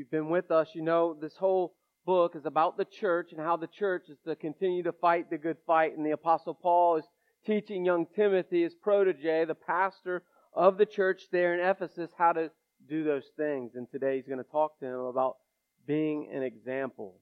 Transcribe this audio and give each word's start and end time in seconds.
you've 0.00 0.10
been 0.10 0.30
with 0.30 0.50
us, 0.50 0.68
you 0.72 0.80
know 0.80 1.14
this 1.20 1.36
whole 1.36 1.74
book 2.06 2.34
is 2.34 2.46
about 2.46 2.78
the 2.78 2.86
church 2.86 3.32
and 3.32 3.40
how 3.40 3.54
the 3.54 3.66
church 3.66 4.08
is 4.08 4.16
to 4.26 4.34
continue 4.34 4.82
to 4.82 4.92
fight 4.92 5.28
the 5.28 5.36
good 5.36 5.58
fight. 5.66 5.94
And 5.94 6.06
the 6.06 6.12
Apostle 6.12 6.54
Paul 6.54 6.96
is 6.96 7.04
teaching 7.44 7.84
young 7.84 8.06
Timothy, 8.16 8.62
his 8.62 8.72
protege, 8.74 9.44
the 9.44 9.54
pastor 9.54 10.22
of 10.54 10.78
the 10.78 10.86
church 10.86 11.24
there 11.30 11.52
in 11.52 11.60
Ephesus, 11.60 12.10
how 12.16 12.32
to 12.32 12.50
do 12.88 13.04
those 13.04 13.26
things. 13.36 13.72
And 13.74 13.86
today 13.90 14.16
he's 14.16 14.26
going 14.26 14.42
to 14.42 14.50
talk 14.50 14.80
to 14.80 14.86
him 14.86 15.00
about 15.00 15.36
being 15.86 16.30
an 16.32 16.42
example. 16.42 17.16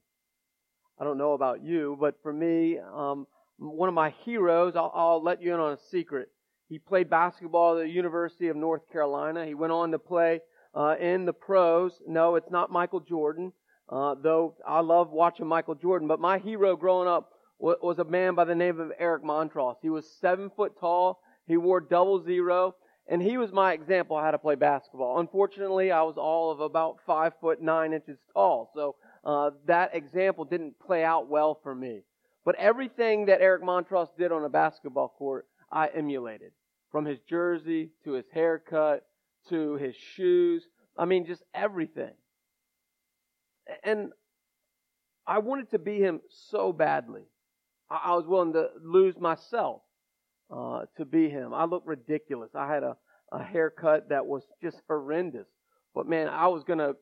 I 0.97 1.03
don't 1.03 1.17
know 1.17 1.33
about 1.33 1.61
you, 1.61 1.97
but 1.99 2.15
for 2.23 2.31
me, 2.31 2.79
um, 2.79 3.27
one 3.57 3.89
of 3.89 3.95
my 3.95 4.11
heroes, 4.23 4.77
I'll, 4.77 4.93
I'll 4.95 5.21
let 5.21 5.41
you 5.41 5.53
in 5.53 5.59
on 5.59 5.73
a 5.73 5.79
secret. 5.91 6.29
He 6.69 6.79
played 6.79 7.09
basketball 7.09 7.77
at 7.77 7.83
the 7.83 7.89
University 7.89 8.47
of 8.47 8.55
North 8.55 8.89
Carolina. 8.89 9.45
He 9.45 9.53
went 9.53 9.73
on 9.73 9.91
to 9.91 9.99
play 9.99 10.39
uh, 10.73 10.95
in 10.99 11.25
the 11.25 11.33
pros. 11.33 11.93
No, 12.07 12.35
it's 12.35 12.51
not 12.51 12.71
Michael 12.71 12.99
Jordan, 12.99 13.51
uh, 13.89 14.15
though 14.21 14.55
I 14.67 14.81
love 14.81 15.11
watching 15.11 15.47
Michael 15.47 15.75
Jordan. 15.75 16.07
But 16.07 16.19
my 16.19 16.37
hero 16.37 16.75
growing 16.75 17.07
up 17.07 17.31
was, 17.57 17.77
was 17.81 17.99
a 17.99 18.03
man 18.03 18.35
by 18.35 18.45
the 18.45 18.55
name 18.55 18.79
of 18.79 18.91
Eric 18.99 19.23
Montross. 19.23 19.75
He 19.81 19.89
was 19.89 20.09
seven 20.21 20.49
foot 20.55 20.79
tall. 20.79 21.21
He 21.47 21.57
wore 21.57 21.81
double 21.81 22.23
zero, 22.23 22.75
and 23.07 23.21
he 23.21 23.37
was 23.37 23.51
my 23.51 23.73
example 23.73 24.19
how 24.19 24.31
to 24.31 24.37
play 24.37 24.55
basketball. 24.55 25.19
Unfortunately, 25.19 25.91
I 25.91 26.03
was 26.03 26.15
all 26.17 26.51
of 26.51 26.59
about 26.59 26.97
five 27.05 27.33
foot 27.41 27.61
nine 27.61 27.93
inches 27.93 28.17
tall, 28.33 28.69
so 28.75 28.95
uh, 29.25 29.51
that 29.65 29.95
example 29.95 30.45
didn't 30.45 30.79
play 30.79 31.03
out 31.03 31.27
well 31.27 31.59
for 31.63 31.73
me. 31.73 32.01
But 32.45 32.55
everything 32.55 33.25
that 33.25 33.41
Eric 33.41 33.63
Montross 33.63 34.09
did 34.17 34.31
on 34.31 34.45
a 34.45 34.49
basketball 34.49 35.09
court, 35.17 35.47
I 35.71 35.87
emulated. 35.87 36.51
From 36.91 37.05
his 37.05 37.19
jersey 37.29 37.89
to 38.03 38.13
his 38.13 38.25
haircut 38.33 39.05
to 39.49 39.75
his 39.75 39.95
shoes. 39.95 40.63
I 40.97 41.05
mean, 41.05 41.25
just 41.25 41.43
everything. 41.53 42.13
And 43.83 44.11
I 45.27 45.39
wanted 45.39 45.71
to 45.71 45.79
be 45.79 45.99
him 45.99 46.21
so 46.29 46.73
badly. 46.73 47.23
I 47.89 48.15
was 48.15 48.25
willing 48.27 48.53
to 48.53 48.67
lose 48.83 49.17
myself 49.19 49.81
uh, 50.51 50.81
to 50.97 51.05
be 51.05 51.29
him. 51.29 51.53
I 51.53 51.65
looked 51.65 51.87
ridiculous. 51.87 52.51
I 52.55 52.71
had 52.71 52.83
a, 52.83 52.97
a 53.31 53.43
haircut 53.43 54.09
that 54.09 54.25
was 54.25 54.43
just 54.61 54.81
horrendous. 54.87 55.47
But 55.95 56.07
man, 56.07 56.27
I 56.27 56.47
was 56.47 56.63
gonna. 56.63 56.93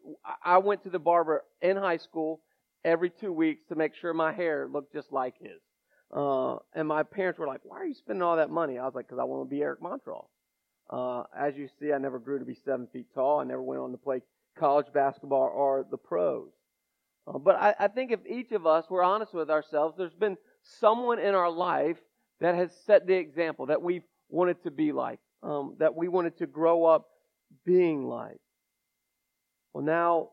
I 0.44 0.59
went 0.59 0.84
to 0.84 0.89
the 0.89 1.00
barber 1.00 1.44
in 1.61 1.76
high 1.76 1.98
school 1.98 2.42
every 2.86 3.09
two 3.09 3.34
weeks 3.34 3.61
to 3.70 3.76
make 3.76 3.95
sure 3.95 4.14
my 4.14 4.32
hair 4.32 4.67
looked 4.72 4.94
just 4.94 5.11
like 5.11 5.36
his. 5.42 5.61
Uh, 6.16 6.56
and 6.73 6.88
my 6.88 7.04
parents 7.04 7.38
were 7.38 7.48
like, 7.48 7.61
"Why 7.64 7.80
are 7.80 7.86
you 7.86 7.94
spending 7.94 8.22
all 8.22 8.38
that 8.38 8.50
money?" 8.50 8.78
I 8.78 8.86
was 8.86 8.95
like, 8.95 9.08
"Because 9.08 9.20
I 9.20 9.26
want 9.26 9.50
to 9.50 9.54
be 9.54 9.61
Eric 9.61 9.82
Montross." 9.82 10.28
Uh, 10.89 11.23
as 11.38 11.57
you 11.57 11.67
see, 11.80 11.91
I 11.91 11.97
never 11.97 12.19
grew 12.19 12.39
to 12.39 12.45
be 12.45 12.55
seven 12.66 12.88
feet 12.88 13.07
tall. 13.13 13.39
I 13.39 13.43
never 13.43 13.61
went 13.61 13.81
on 13.81 13.91
to 13.91 13.97
play 13.97 14.21
college 14.57 14.88
basketball 14.93 15.52
or 15.53 15.85
the 15.89 15.97
pros. 15.97 16.49
Uh, 17.27 17.38
but 17.38 17.55
I, 17.55 17.75
I 17.80 17.88
think 17.88 18.11
if 18.11 18.19
each 18.25 18.52
of 18.53 18.66
us 18.66 18.89
were 18.89 19.03
honest 19.03 19.33
with 19.33 19.49
ourselves, 19.49 19.95
there's 19.97 20.13
been 20.13 20.38
someone 20.63 21.19
in 21.19 21.35
our 21.35 21.52
life 21.52 21.97
that 22.39 22.55
has 22.55 22.71
set 22.85 23.05
the 23.05 23.15
example 23.15 23.65
that 23.67 23.81
we've 23.81 24.03
wanted 24.30 24.63
to 24.63 24.71
be 24.71 24.91
like, 24.91 25.19
um, 25.43 25.75
that 25.80 25.95
we 25.95 26.08
wanted 26.08 26.38
to 26.38 26.47
grow 26.47 26.85
up 26.85 27.08
being 27.65 28.05
like. 28.05 28.39
Well, 29.73 29.83
now 29.83 30.30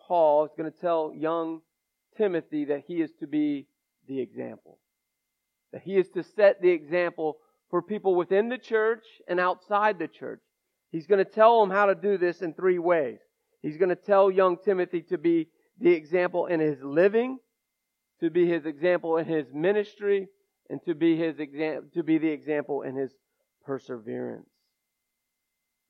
Paul 0.00 0.44
is 0.46 0.50
going 0.56 0.70
to 0.70 0.78
tell 0.78 1.12
young 1.14 1.60
Timothy 2.16 2.66
that 2.66 2.84
he 2.86 3.00
is 3.00 3.10
to 3.20 3.26
be 3.26 3.66
the 4.08 4.20
example. 4.20 4.78
That 5.72 5.82
he 5.82 5.96
is 5.96 6.08
to 6.10 6.22
set 6.22 6.60
the 6.60 6.70
example 6.70 7.38
for 7.72 7.80
people 7.80 8.14
within 8.14 8.50
the 8.50 8.58
church 8.58 9.02
and 9.26 9.40
outside 9.40 9.98
the 9.98 10.06
church. 10.06 10.42
He's 10.90 11.06
going 11.06 11.24
to 11.24 11.30
tell 11.30 11.58
them 11.58 11.70
how 11.70 11.86
to 11.86 11.94
do 11.94 12.18
this 12.18 12.42
in 12.42 12.52
three 12.52 12.78
ways. 12.78 13.18
He's 13.62 13.78
going 13.78 13.88
to 13.88 13.96
tell 13.96 14.30
young 14.30 14.58
Timothy 14.62 15.00
to 15.08 15.16
be 15.16 15.48
the 15.80 15.90
example 15.90 16.46
in 16.46 16.60
his 16.60 16.82
living, 16.82 17.38
to 18.20 18.28
be 18.28 18.46
his 18.46 18.66
example 18.66 19.16
in 19.16 19.24
his 19.24 19.46
ministry, 19.54 20.28
and 20.68 20.84
to 20.84 20.94
be 20.94 21.16
his 21.16 21.38
exam- 21.38 21.88
to 21.94 22.02
be 22.02 22.18
the 22.18 22.28
example 22.28 22.82
in 22.82 22.94
his 22.94 23.10
perseverance. 23.64 24.50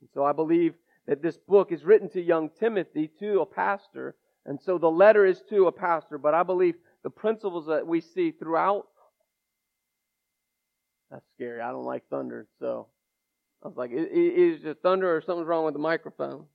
And 0.00 0.09
so 0.15 0.25
I 0.25 0.31
believe 0.31 0.75
that 1.09 1.21
this 1.21 1.37
book 1.37 1.72
is 1.72 1.82
written 1.82 2.09
to 2.10 2.22
young 2.22 2.48
Timothy, 2.60 3.10
to 3.19 3.41
a 3.41 3.47
pastor, 3.47 4.15
and 4.47 4.60
so 4.60 4.78
the 4.78 4.87
letter 4.91 5.26
is 5.26 5.42
to 5.50 5.66
a 5.66 5.72
pastor, 5.72 6.16
but 6.16 6.32
I 6.32 6.44
believe 6.44 6.76
the 7.03 7.10
principles 7.10 7.66
that 7.66 7.84
we 7.84 8.00
see 8.00 8.31
throughout 8.31 8.87
that's 11.12 11.26
scary. 11.34 11.60
I 11.60 11.70
don't 11.70 11.84
like 11.84 12.08
thunder. 12.08 12.46
So 12.58 12.88
I 13.62 13.68
was 13.68 13.76
like, 13.76 13.90
is 13.92 14.64
it 14.64 14.78
thunder 14.82 15.14
or 15.14 15.20
something's 15.20 15.46
wrong 15.46 15.66
with 15.66 15.74
the 15.74 15.80
microphone? 15.80 16.46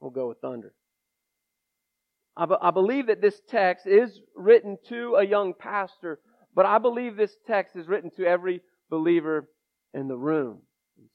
We'll 0.00 0.10
go 0.10 0.28
with 0.28 0.38
thunder. 0.38 0.72
I, 2.36 2.46
be, 2.46 2.54
I 2.60 2.70
believe 2.70 3.08
that 3.08 3.20
this 3.20 3.40
text 3.48 3.86
is 3.86 4.20
written 4.34 4.78
to 4.88 5.16
a 5.16 5.24
young 5.24 5.52
pastor, 5.52 6.20
but 6.54 6.64
I 6.64 6.78
believe 6.78 7.16
this 7.16 7.36
text 7.46 7.76
is 7.76 7.86
written 7.86 8.10
to 8.12 8.24
every 8.24 8.62
believer 8.88 9.48
in 9.92 10.08
the 10.08 10.16
room. 10.16 10.62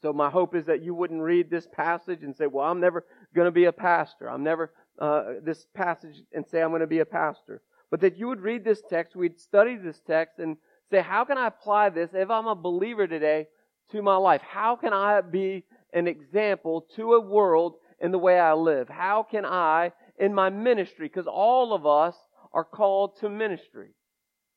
So 0.01 0.13
my 0.13 0.29
hope 0.29 0.55
is 0.55 0.65
that 0.65 0.83
you 0.83 0.93
wouldn't 0.93 1.21
read 1.21 1.49
this 1.49 1.67
passage 1.67 2.23
and 2.23 2.35
say, 2.35 2.47
well, 2.47 2.67
I'm 2.67 2.79
never 2.79 3.05
going 3.35 3.45
to 3.45 3.51
be 3.51 3.65
a 3.65 3.71
pastor. 3.71 4.29
I'm 4.29 4.43
never, 4.43 4.71
uh, 4.99 5.23
this 5.43 5.65
passage 5.73 6.23
and 6.33 6.45
say 6.45 6.61
I'm 6.61 6.69
going 6.69 6.81
to 6.81 6.87
be 6.87 6.99
a 6.99 7.05
pastor. 7.05 7.61
But 7.89 8.01
that 8.01 8.17
you 8.17 8.27
would 8.27 8.41
read 8.41 8.63
this 8.63 8.81
text, 8.87 9.15
we'd 9.15 9.39
study 9.39 9.77
this 9.77 10.01
text 10.05 10.39
and 10.39 10.57
say, 10.91 11.01
how 11.01 11.25
can 11.25 11.37
I 11.37 11.47
apply 11.47 11.89
this 11.89 12.09
if 12.13 12.29
I'm 12.29 12.47
a 12.47 12.55
believer 12.55 13.07
today 13.07 13.47
to 13.91 14.01
my 14.01 14.17
life? 14.17 14.41
How 14.41 14.75
can 14.75 14.93
I 14.93 15.21
be 15.21 15.63
an 15.93 16.07
example 16.07 16.87
to 16.95 17.13
a 17.13 17.21
world 17.21 17.75
in 17.99 18.11
the 18.11 18.19
way 18.19 18.39
I 18.39 18.53
live? 18.53 18.89
How 18.89 19.23
can 19.23 19.45
I, 19.45 19.91
in 20.19 20.33
my 20.33 20.49
ministry, 20.49 21.07
because 21.07 21.27
all 21.27 21.73
of 21.73 21.85
us 21.85 22.15
are 22.55 22.63
called 22.63 23.19
to 23.19 23.29
ministry. 23.29 23.89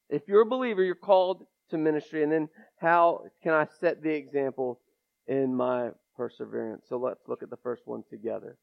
If 0.09 0.23
you're 0.29 0.43
a 0.43 0.47
believer, 0.47 0.83
you're 0.83 0.95
called 0.95 1.45
to 1.71 1.77
ministry. 1.77 2.23
And 2.23 2.33
then 2.33 2.49
how 2.81 3.25
can 3.43 3.53
I 3.53 3.67
set 3.81 4.03
the 4.03 4.11
example 4.11 4.81
in 5.27 5.55
my 5.55 5.91
perseverance? 6.17 6.85
So 6.89 6.97
let's 6.97 7.21
look 7.27 7.43
at 7.43 7.51
the 7.51 7.59
first 7.59 7.83
one 7.87 8.05
together. 8.09 8.57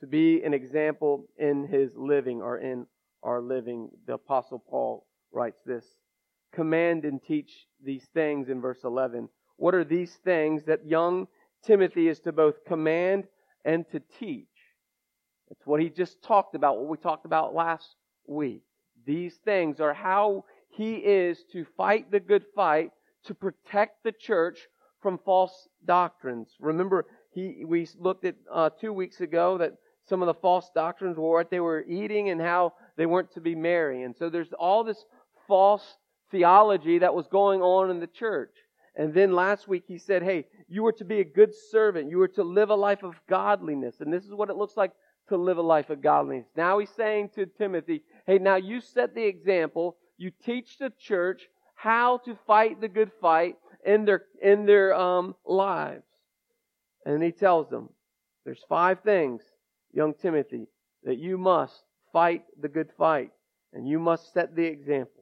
To 0.00 0.06
be 0.06 0.42
an 0.42 0.54
example 0.54 1.28
in 1.38 1.68
his 1.68 1.90
living 1.94 2.40
or 2.40 2.58
in 2.58 2.86
our 3.22 3.42
living, 3.42 3.90
the 4.06 4.14
apostle 4.14 4.58
Paul 4.58 5.06
writes 5.36 5.60
this 5.64 5.84
Command 6.52 7.04
and 7.04 7.22
teach 7.22 7.66
these 7.84 8.04
things 8.14 8.48
in 8.48 8.60
verse 8.60 8.82
11. 8.82 9.28
What 9.58 9.74
are 9.74 9.84
these 9.84 10.14
things 10.24 10.64
that 10.64 10.86
young 10.86 11.28
Timothy 11.62 12.08
is 12.08 12.18
to 12.20 12.32
both 12.32 12.64
command 12.64 13.24
and 13.64 13.84
to 13.90 14.00
teach? 14.18 14.48
It's 15.50 15.66
what 15.66 15.80
he 15.80 15.90
just 15.90 16.22
talked 16.22 16.54
about, 16.54 16.78
what 16.78 16.88
we 16.88 16.96
talked 16.96 17.26
about 17.26 17.54
last 17.54 17.94
week. 18.26 18.62
These 19.04 19.34
things 19.44 19.80
are 19.80 19.92
how 19.92 20.44
he 20.70 20.94
is 20.94 21.44
to 21.52 21.66
fight 21.76 22.10
the 22.10 22.20
good 22.20 22.44
fight 22.54 22.90
to 23.24 23.34
protect 23.34 24.02
the 24.02 24.12
church 24.12 24.58
from 25.00 25.18
false 25.18 25.68
doctrines. 25.84 26.48
Remember, 26.58 27.06
he, 27.30 27.64
we 27.66 27.86
looked 27.98 28.24
at 28.24 28.34
uh, 28.50 28.70
two 28.80 28.92
weeks 28.92 29.20
ago 29.20 29.58
that 29.58 29.74
some 30.08 30.22
of 30.22 30.26
the 30.26 30.34
false 30.34 30.70
doctrines 30.74 31.16
were 31.16 31.30
what 31.30 31.50
they 31.50 31.60
were 31.60 31.84
eating 31.88 32.30
and 32.30 32.40
how 32.40 32.72
they 32.96 33.06
weren't 33.06 33.32
to 33.32 33.40
be 33.40 33.54
marry. 33.54 34.02
And 34.02 34.16
so 34.16 34.30
there's 34.30 34.52
all 34.52 34.84
this 34.84 35.04
false 35.46 35.96
theology 36.30 36.98
that 36.98 37.14
was 37.14 37.26
going 37.28 37.62
on 37.62 37.90
in 37.90 38.00
the 38.00 38.06
church. 38.06 38.54
And 38.96 39.12
then 39.12 39.34
last 39.34 39.68
week 39.68 39.84
he 39.86 39.98
said, 39.98 40.22
hey, 40.22 40.46
you 40.68 40.82
were 40.82 40.92
to 40.92 41.04
be 41.04 41.20
a 41.20 41.24
good 41.24 41.54
servant. 41.70 42.10
You 42.10 42.18
were 42.18 42.28
to 42.28 42.42
live 42.42 42.70
a 42.70 42.74
life 42.74 43.02
of 43.02 43.14
godliness. 43.28 44.00
And 44.00 44.12
this 44.12 44.24
is 44.24 44.32
what 44.32 44.50
it 44.50 44.56
looks 44.56 44.76
like 44.76 44.92
to 45.28 45.36
live 45.36 45.58
a 45.58 45.62
life 45.62 45.90
of 45.90 46.00
godliness. 46.02 46.46
Now 46.56 46.78
he's 46.78 46.90
saying 46.90 47.30
to 47.34 47.46
Timothy, 47.46 48.02
hey, 48.26 48.38
now 48.38 48.56
you 48.56 48.80
set 48.80 49.14
the 49.14 49.24
example. 49.24 49.96
You 50.16 50.30
teach 50.44 50.78
the 50.78 50.92
church 50.98 51.42
how 51.74 52.18
to 52.18 52.38
fight 52.46 52.80
the 52.80 52.88
good 52.88 53.12
fight 53.20 53.56
in 53.84 54.04
their, 54.04 54.22
in 54.42 54.66
their 54.66 54.94
um, 54.94 55.34
lives. 55.44 56.06
And 57.04 57.22
he 57.22 57.32
tells 57.32 57.68
them, 57.68 57.90
there's 58.44 58.64
five 58.68 59.00
things, 59.00 59.42
young 59.92 60.14
Timothy, 60.14 60.68
that 61.04 61.18
you 61.18 61.36
must 61.36 61.82
fight 62.12 62.44
the 62.60 62.68
good 62.68 62.90
fight. 62.96 63.30
And 63.72 63.86
you 63.86 63.98
must 63.98 64.32
set 64.32 64.56
the 64.56 64.64
example. 64.64 65.15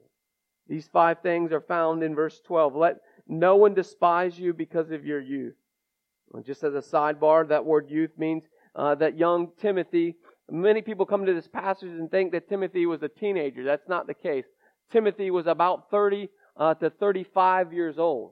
These 0.67 0.87
five 0.87 1.21
things 1.21 1.51
are 1.51 1.61
found 1.61 2.03
in 2.03 2.15
verse 2.15 2.39
12. 2.45 2.75
Let 2.75 2.97
no 3.27 3.55
one 3.55 3.73
despise 3.73 4.37
you 4.39 4.53
because 4.53 4.91
of 4.91 5.05
your 5.05 5.21
youth. 5.21 5.55
just 6.43 6.63
as 6.63 6.73
a 6.73 6.79
sidebar, 6.79 7.47
that 7.47 7.65
word 7.65 7.89
youth 7.89 8.17
means 8.17 8.45
uh, 8.75 8.95
that 8.95 9.17
young 9.17 9.51
Timothy, 9.61 10.15
many 10.49 10.81
people 10.81 11.05
come 11.05 11.25
to 11.25 11.33
this 11.33 11.47
passage 11.47 11.89
and 11.89 12.09
think 12.09 12.31
that 12.31 12.49
Timothy 12.49 12.85
was 12.85 13.03
a 13.03 13.07
teenager. 13.07 13.63
That's 13.63 13.87
not 13.87 14.07
the 14.07 14.13
case. 14.13 14.45
Timothy 14.91 15.31
was 15.31 15.47
about 15.47 15.89
30 15.89 16.29
uh, 16.57 16.73
to 16.75 16.89
35 16.89 17.73
years 17.73 17.97
old. 17.97 18.31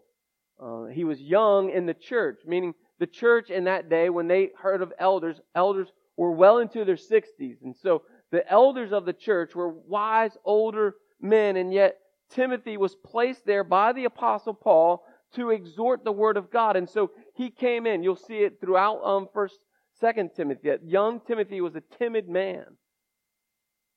Uh, 0.62 0.85
he 0.85 1.03
was 1.03 1.19
young 1.19 1.69
in 1.71 1.85
the 1.85 1.94
church, 1.94 2.41
meaning 2.45 2.74
the 3.00 3.07
church 3.07 3.50
in 3.50 3.65
that 3.65 3.89
day, 3.89 4.09
when 4.09 4.27
they 4.27 4.51
heard 4.59 4.81
of 4.81 4.94
elders, 5.00 5.41
elders 5.56 5.89
were 6.15 6.31
well 6.31 6.59
into 6.59 6.85
their 6.85 6.95
60s. 6.95 7.62
And 7.63 7.75
so 7.75 8.03
the 8.31 8.50
elders 8.50 8.91
of 8.91 9.06
the 9.06 9.13
church 9.13 9.56
were 9.56 9.69
wise, 9.69 10.38
older 10.45 10.95
men, 11.19 11.57
and 11.57 11.74
yet 11.74 11.97
Timothy 12.33 12.77
was 12.77 12.95
placed 12.95 13.45
there 13.45 13.63
by 13.63 13.94
the 13.94 14.06
apostle 14.06 14.53
Paul 14.53 15.06
to 15.35 15.51
exhort 15.51 16.03
the 16.03 16.12
word 16.12 16.38
of 16.38 16.51
God. 16.51 16.75
And 16.75 16.89
so 16.89 17.12
he 17.35 17.50
came 17.50 17.85
in. 17.85 18.03
You'll 18.03 18.15
see 18.15 18.39
it 18.39 18.59
throughout 18.59 19.03
um, 19.03 19.27
first, 19.33 19.56
Second 20.00 20.31
Timothy, 20.35 20.69
That 20.69 20.85
young 20.85 21.19
Timothy 21.21 21.62
was 21.62 21.75
a 21.75 21.83
timid 21.97 22.27
man. 22.27 22.65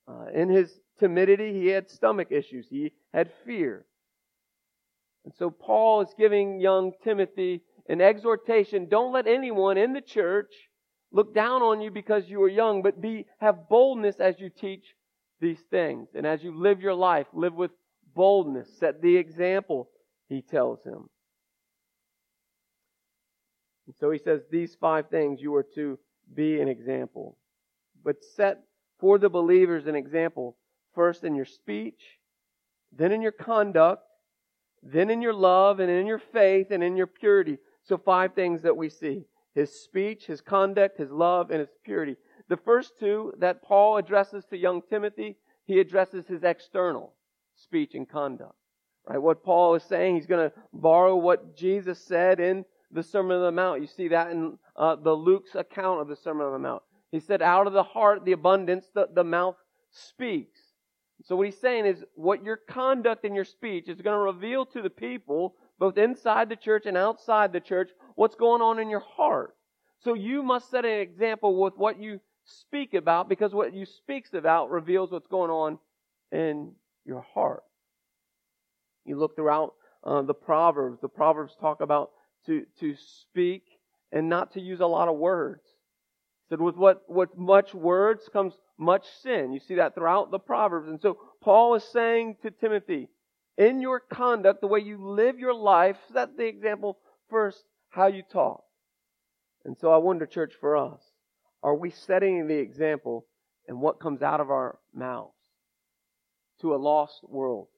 Uh, 0.09 0.27
in 0.35 0.49
his 0.49 0.71
timidity, 0.99 1.53
he 1.53 1.67
had 1.67 1.91
stomach 1.91 2.29
issues. 2.31 2.67
He 2.71 2.93
had 3.13 3.31
fear. 3.45 3.85
And 5.25 5.35
so 5.35 5.51
Paul 5.51 6.03
is 6.03 6.15
giving 6.17 6.61
young 6.61 6.93
Timothy 7.03 7.63
an 7.89 8.01
exhortation. 8.01 8.89
Don't 8.89 9.13
let 9.13 9.27
anyone 9.27 9.77
in 9.77 9.93
the 9.93 10.01
church 10.01 10.53
look 11.13 11.35
down 11.35 11.63
on 11.63 11.81
you 11.81 11.91
because 11.91 12.29
you 12.29 12.43
are 12.43 12.49
young, 12.49 12.83
but 12.83 13.01
be, 13.01 13.27
have 13.41 13.69
boldness 13.69 14.17
as 14.21 14.39
you 14.39 14.51
teach 14.51 14.85
these 15.41 15.61
things. 15.71 16.09
And 16.15 16.27
as 16.27 16.43
you 16.43 16.57
live 16.57 16.81
your 16.81 16.95
life, 16.95 17.27
live 17.33 17.55
with 17.55 17.73
boldness. 18.17 18.69
Set 18.81 19.01
the 19.01 19.17
example, 19.17 19.89
he 20.29 20.43
tells 20.43 20.83
him. 20.83 21.09
And 23.87 23.95
so 23.95 24.11
he 24.11 24.19
says, 24.19 24.41
these 24.51 24.75
five 24.75 25.09
things 25.11 25.41
you 25.41 25.55
are 25.55 25.67
to 25.77 25.97
be 26.35 26.61
an 26.61 26.67
example. 26.67 27.37
But 28.05 28.25
set 28.35 28.63
for 28.99 29.19
the 29.19 29.29
believers 29.29 29.87
an 29.87 29.95
example 29.95 30.57
first 30.95 31.23
in 31.23 31.37
your 31.37 31.45
speech, 31.45 32.01
then 32.91 33.13
in 33.13 33.23
your 33.23 33.33
conduct, 33.33 34.03
then 34.83 35.11
in 35.11 35.23
your 35.23 35.35
love, 35.35 35.79
and 35.79 35.91
in 35.91 36.07
your 36.07 36.19
faith, 36.19 36.69
and 36.71 36.83
in 36.83 36.97
your 36.97 37.07
purity. 37.07 37.59
So, 37.83 37.99
five 37.99 38.35
things 38.35 38.63
that 38.63 38.77
we 38.77 38.89
see 38.89 39.25
his 39.55 39.73
speech, 39.73 40.27
his 40.27 40.41
conduct, 40.41 40.99
his 40.99 41.11
love, 41.11 41.51
and 41.51 41.61
his 41.61 41.71
purity. 41.85 42.17
The 42.49 42.59
first 42.59 42.99
two 42.99 43.33
that 43.39 43.63
Paul 43.63 43.97
addresses 43.97 44.45
to 44.47 44.57
young 44.57 44.83
Timothy, 44.83 45.37
he 45.65 45.81
addresses 45.81 46.27
his 46.27 46.45
external 46.45 47.16
speech 47.57 47.95
and 47.95 48.09
conduct. 48.09 48.55
Right? 49.07 49.21
What 49.21 49.45
Paul 49.45 49.75
is 49.75 49.83
saying, 49.85 50.17
he's 50.17 50.27
going 50.27 50.51
to 50.51 50.57
borrow 50.73 51.17
what 51.17 51.57
Jesus 51.57 52.01
said 52.01 52.41
in 52.41 52.65
the 52.91 53.03
Sermon 53.03 53.37
on 53.37 53.43
the 53.43 53.53
Mount. 53.53 53.81
You 53.81 53.87
see 53.87 54.09
that 54.09 54.31
in 54.31 54.59
uh, 54.77 54.97
the 54.97 55.13
Luke's 55.13 55.55
account 55.55 56.01
of 56.01 56.09
the 56.09 56.17
Sermon 56.17 56.47
on 56.47 56.53
the 56.53 56.59
Mount. 56.59 56.83
He 57.13 57.21
said, 57.21 57.41
out 57.41 57.67
of 57.67 57.73
the 57.73 57.83
heart, 57.83 58.25
the 58.25 58.33
abundance, 58.33 58.87
the, 58.95 59.09
the 59.15 59.25
mouth 59.25 59.57
speaks. 59.91 60.61
So 61.25 61.37
what 61.37 61.47
he's 61.47 61.59
saying 61.59 61.87
is 61.87 62.05
what 62.15 62.45
your 62.45 62.57
conduct 62.57 63.25
and 63.25 63.35
your 63.35 63.45
speech 63.45 63.89
is 63.89 64.01
going 64.01 64.15
to 64.15 64.21
reveal 64.21 64.67
to 64.67 64.83
the 64.83 64.91
people, 64.91 65.55
both 65.79 65.99
inside 65.99 66.49
the 66.49 66.57
church 66.57 66.85
and 66.87 66.97
outside 66.97 67.53
the 67.53 67.61
church, 67.61 67.91
what's 68.17 68.35
going 68.35 68.61
on 68.61 68.79
in 68.79 68.91
your 68.91 69.01
heart. 69.01 69.57
So 70.03 70.15
you 70.15 70.43
must 70.43 70.71
set 70.71 70.85
an 70.85 71.01
example 71.01 71.61
with 71.61 71.75
what 71.77 71.99
you 72.01 72.21
speak 72.45 72.95
about 72.95 73.29
because 73.29 73.55
what 73.55 73.75
you 73.75 73.87
speaks 73.87 74.35
about 74.35 74.71
reveals 74.71 75.11
what's 75.11 75.27
going 75.27 75.51
on 75.51 75.79
in 76.33 76.73
your 77.07 77.25
heart. 77.35 77.63
You 79.05 79.19
look 79.19 79.37
throughout 79.37 79.75
uh, 80.05 80.23
the 80.23 80.35
Proverbs. 80.35 81.01
The 81.01 81.09
Proverbs 81.09 81.57
talk 81.61 81.81
about 81.81 82.11
to, 82.47 82.65
to 82.81 82.95
speak 82.97 83.63
and 84.13 84.29
not 84.29 84.53
to 84.53 84.61
use 84.61 84.81
a 84.81 84.87
lot 84.87 85.09
of 85.09 85.17
words. 85.17 85.63
said 86.49 86.61
with 86.61 86.77
what, 86.77 87.03
with 87.09 87.37
much 87.37 87.75
words 87.75 88.29
comes 88.33 88.55
much 88.79 89.05
sin. 89.23 89.53
You 89.53 89.61
see 89.61 89.77
that 89.77 89.95
throughout 89.95 90.31
the 90.31 90.39
Proverbs. 90.39 90.89
And 90.89 91.01
so 91.01 91.19
Paul 91.43 91.75
is 91.75 91.85
saying 91.85 92.37
to 92.43 92.51
Timothy, 92.51 93.09
in 93.57 93.81
your 93.81 94.01
conduct, 94.01 94.61
the 94.61 94.67
way 94.67 94.81
you 94.81 94.99
live 94.99 95.39
your 95.39 95.55
life, 95.55 95.97
set 96.13 96.37
the 96.37 96.47
example 96.47 96.99
first 97.31 97.65
how 97.89 98.07
you 98.07 98.23
talk. 98.23 98.63
And 99.65 99.77
so 99.79 99.91
I 99.91 99.97
wonder, 99.97 100.27
church, 100.27 100.53
for 100.61 100.77
us, 100.77 101.01
are 101.63 101.75
we 101.75 101.91
setting 101.91 102.47
the 102.47 102.59
example 102.59 103.27
in 103.67 103.81
what 103.81 103.99
comes 103.99 104.23
out 104.23 104.41
of 104.41 104.51
our 104.51 104.79
mouths 104.95 105.36
to 106.61 106.75
a 106.75 106.77
lost 106.77 107.21
world? 107.29 107.69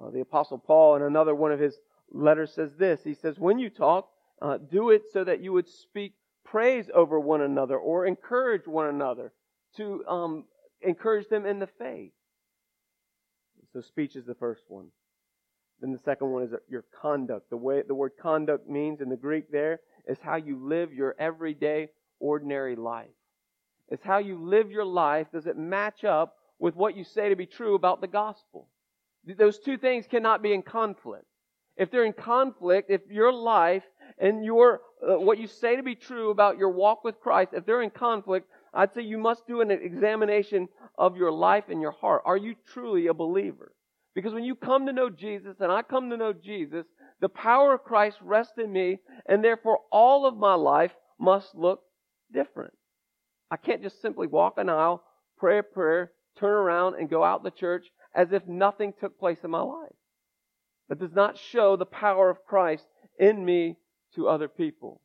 Uh, 0.00 0.10
the 0.10 0.20
Apostle 0.20 0.58
Paul, 0.58 0.96
in 0.96 1.02
another 1.02 1.34
one 1.34 1.52
of 1.52 1.60
his 1.60 1.78
letters, 2.10 2.52
says 2.52 2.76
this. 2.76 3.02
He 3.02 3.14
says, 3.14 3.38
When 3.38 3.58
you 3.58 3.70
talk, 3.70 4.08
uh, 4.42 4.58
do 4.58 4.90
it 4.90 5.04
so 5.12 5.24
that 5.24 5.40
you 5.42 5.52
would 5.52 5.68
speak 5.68 6.14
praise 6.44 6.88
over 6.94 7.18
one 7.18 7.40
another 7.40 7.76
or 7.76 8.06
encourage 8.06 8.66
one 8.66 8.86
another 8.86 9.32
to 9.76 10.04
um, 10.06 10.44
encourage 10.82 11.28
them 11.28 11.46
in 11.46 11.58
the 11.58 11.66
faith. 11.66 12.12
So 13.72 13.80
speech 13.80 14.16
is 14.16 14.24
the 14.24 14.34
first 14.34 14.62
one. 14.68 14.86
Then 15.80 15.92
the 15.92 15.98
second 15.98 16.30
one 16.30 16.44
is 16.44 16.54
your 16.68 16.84
conduct. 17.02 17.50
The 17.50 17.56
way 17.56 17.82
the 17.86 17.94
word 17.94 18.12
conduct 18.20 18.68
means 18.68 19.00
in 19.00 19.08
the 19.08 19.16
Greek 19.16 19.50
there 19.50 19.80
is 20.06 20.18
how 20.22 20.36
you 20.36 20.58
live 20.66 20.92
your 20.92 21.14
everyday, 21.18 21.90
ordinary 22.18 22.76
life. 22.76 23.08
It's 23.88 24.02
how 24.02 24.18
you 24.18 24.38
live 24.42 24.70
your 24.70 24.84
life. 24.84 25.26
Does 25.32 25.46
it 25.46 25.58
match 25.58 26.04
up 26.04 26.36
with 26.58 26.74
what 26.74 26.96
you 26.96 27.04
say 27.04 27.28
to 27.28 27.36
be 27.36 27.46
true 27.46 27.74
about 27.74 28.00
the 28.00 28.06
gospel? 28.06 28.68
Those 29.38 29.58
two 29.58 29.76
things 29.76 30.06
cannot 30.06 30.42
be 30.42 30.52
in 30.52 30.62
conflict. 30.62 31.26
If 31.76 31.90
they're 31.90 32.04
in 32.04 32.12
conflict, 32.12 32.90
if 32.90 33.02
your 33.10 33.32
life 33.32 33.82
and 34.18 34.44
your 34.44 34.80
uh, 35.06 35.18
what 35.18 35.38
you 35.38 35.46
say 35.46 35.76
to 35.76 35.82
be 35.82 35.94
true 35.94 36.30
about 36.30 36.56
your 36.56 36.70
walk 36.70 37.04
with 37.04 37.20
Christ, 37.20 37.50
if 37.52 37.66
they're 37.66 37.82
in 37.82 37.90
conflict, 37.90 38.48
I'd 38.72 38.94
say 38.94 39.02
you 39.02 39.18
must 39.18 39.46
do 39.46 39.60
an 39.60 39.70
examination 39.70 40.68
of 40.96 41.16
your 41.16 41.32
life 41.32 41.64
and 41.68 41.82
your 41.82 41.92
heart. 41.92 42.22
Are 42.24 42.36
you 42.36 42.54
truly 42.72 43.08
a 43.08 43.14
believer? 43.14 43.72
Because 44.14 44.32
when 44.32 44.44
you 44.44 44.54
come 44.54 44.86
to 44.86 44.92
know 44.92 45.10
Jesus 45.10 45.56
and 45.60 45.70
I 45.70 45.82
come 45.82 46.08
to 46.08 46.16
know 46.16 46.32
Jesus, 46.32 46.86
the 47.20 47.28
power 47.28 47.74
of 47.74 47.84
Christ 47.84 48.16
rests 48.22 48.56
in 48.56 48.72
me, 48.72 49.00
and 49.26 49.44
therefore 49.44 49.80
all 49.90 50.26
of 50.26 50.36
my 50.36 50.54
life 50.54 50.92
must 51.18 51.54
look 51.54 51.82
different. 52.32 52.72
I 53.50 53.56
can't 53.56 53.82
just 53.82 54.00
simply 54.00 54.26
walk 54.26 54.54
an 54.56 54.70
aisle, 54.70 55.02
pray 55.36 55.58
a 55.58 55.62
prayer, 55.62 56.12
turn 56.36 56.52
around, 56.52 56.94
and 56.94 57.08
go 57.08 57.24
out 57.24 57.42
the 57.42 57.50
church 57.50 57.86
as 58.14 58.32
if 58.32 58.46
nothing 58.46 58.92
took 58.98 59.18
place 59.18 59.38
in 59.44 59.50
my 59.50 59.60
life. 59.60 59.92
That 60.88 61.00
does 61.00 61.14
not 61.14 61.38
show 61.38 61.76
the 61.76 61.86
power 61.86 62.30
of 62.30 62.44
Christ 62.44 62.86
in 63.18 63.44
me 63.44 63.76
to 64.14 64.28
other 64.28 64.48
people. 64.48 65.00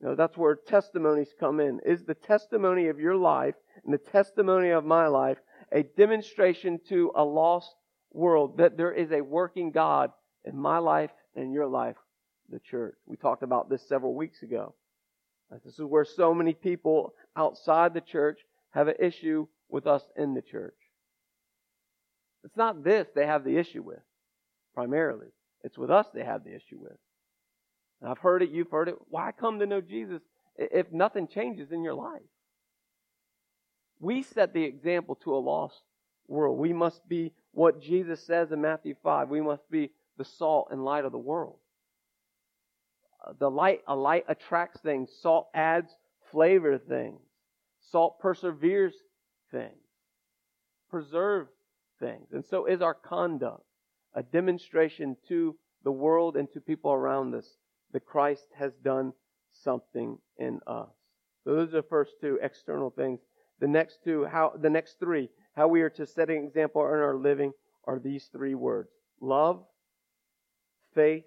You 0.00 0.08
know, 0.08 0.14
that's 0.16 0.36
where 0.36 0.56
testimonies 0.56 1.32
come 1.38 1.60
in. 1.60 1.80
Is 1.86 2.04
the 2.04 2.14
testimony 2.14 2.88
of 2.88 2.98
your 2.98 3.16
life 3.16 3.54
and 3.84 3.94
the 3.94 3.98
testimony 3.98 4.70
of 4.70 4.84
my 4.84 5.06
life 5.06 5.38
a 5.72 5.82
demonstration 5.82 6.78
to 6.88 7.12
a 7.14 7.24
lost 7.24 7.74
world 8.12 8.58
that 8.58 8.76
there 8.76 8.92
is 8.92 9.12
a 9.12 9.22
working 9.22 9.70
God 9.70 10.10
in 10.44 10.56
my 10.56 10.78
life 10.78 11.10
and 11.36 11.52
your 11.52 11.66
life, 11.66 11.96
the 12.50 12.60
church? 12.60 12.96
We 13.06 13.16
talked 13.16 13.42
about 13.42 13.70
this 13.70 13.88
several 13.88 14.14
weeks 14.14 14.42
ago. 14.42 14.74
This 15.64 15.78
is 15.78 15.84
where 15.84 16.04
so 16.04 16.34
many 16.34 16.52
people 16.52 17.14
outside 17.36 17.94
the 17.94 18.00
church 18.00 18.40
have 18.70 18.88
an 18.88 18.96
issue 18.98 19.46
with 19.68 19.86
us 19.86 20.02
in 20.16 20.34
the 20.34 20.42
church. 20.42 20.76
It's 22.44 22.56
not 22.56 22.84
this 22.84 23.08
they 23.14 23.26
have 23.26 23.44
the 23.44 23.56
issue 23.56 23.82
with, 23.82 24.02
primarily. 24.74 25.28
It's 25.62 25.78
with 25.78 25.90
us 25.90 26.06
they 26.12 26.24
have 26.24 26.44
the 26.44 26.54
issue 26.54 26.78
with. 26.78 26.98
And 28.00 28.10
I've 28.10 28.18
heard 28.18 28.42
it, 28.42 28.50
you've 28.50 28.70
heard 28.70 28.88
it. 28.88 28.96
Why 29.08 29.32
come 29.32 29.58
to 29.60 29.66
know 29.66 29.80
Jesus 29.80 30.20
if 30.56 30.92
nothing 30.92 31.26
changes 31.26 31.72
in 31.72 31.82
your 31.82 31.94
life? 31.94 32.20
We 33.98 34.22
set 34.22 34.52
the 34.52 34.64
example 34.64 35.14
to 35.24 35.34
a 35.34 35.38
lost 35.38 35.80
world. 36.28 36.58
We 36.58 36.72
must 36.72 37.08
be 37.08 37.32
what 37.52 37.80
Jesus 37.80 38.24
says 38.26 38.52
in 38.52 38.60
Matthew 38.60 38.94
5. 39.02 39.28
We 39.30 39.40
must 39.40 39.70
be 39.70 39.90
the 40.18 40.24
salt 40.24 40.68
and 40.70 40.84
light 40.84 41.04
of 41.04 41.12
the 41.12 41.18
world. 41.18 41.56
Uh, 43.24 43.32
the 43.38 43.50
light, 43.50 43.80
a 43.86 43.96
light 43.96 44.24
attracts 44.28 44.80
things. 44.80 45.10
Salt 45.22 45.48
adds 45.54 45.96
flavor 46.30 46.72
to 46.72 46.78
things. 46.78 47.20
Salt 47.90 48.18
perseveres 48.20 48.94
things. 49.54 49.78
Preserve 50.90 51.46
things. 52.00 52.28
And 52.32 52.44
so 52.44 52.66
is 52.66 52.82
our 52.82 52.94
conduct 52.94 53.62
a 54.16 54.22
demonstration 54.22 55.16
to 55.28 55.56
the 55.82 55.90
world 55.90 56.36
and 56.36 56.50
to 56.52 56.60
people 56.60 56.92
around 56.92 57.34
us 57.34 57.46
that 57.92 58.06
Christ 58.06 58.46
has 58.56 58.72
done 58.84 59.12
something 59.50 60.18
in 60.38 60.60
us. 60.66 60.88
So 61.42 61.54
those 61.54 61.68
are 61.70 61.82
the 61.82 61.88
first 61.88 62.12
two 62.20 62.38
external 62.42 62.90
things. 62.90 63.20
The 63.60 63.66
next 63.68 63.98
two, 64.04 64.24
how 64.24 64.52
the 64.60 64.70
next 64.70 64.98
three, 64.98 65.28
how 65.56 65.68
we 65.68 65.82
are 65.82 65.90
to 65.90 66.06
set 66.06 66.30
an 66.30 66.36
example 66.36 66.82
in 66.82 67.00
our 67.00 67.16
living 67.16 67.52
are 67.86 67.98
these 67.98 68.28
three 68.32 68.54
words. 68.54 68.90
Love, 69.20 69.64
faith, 70.94 71.24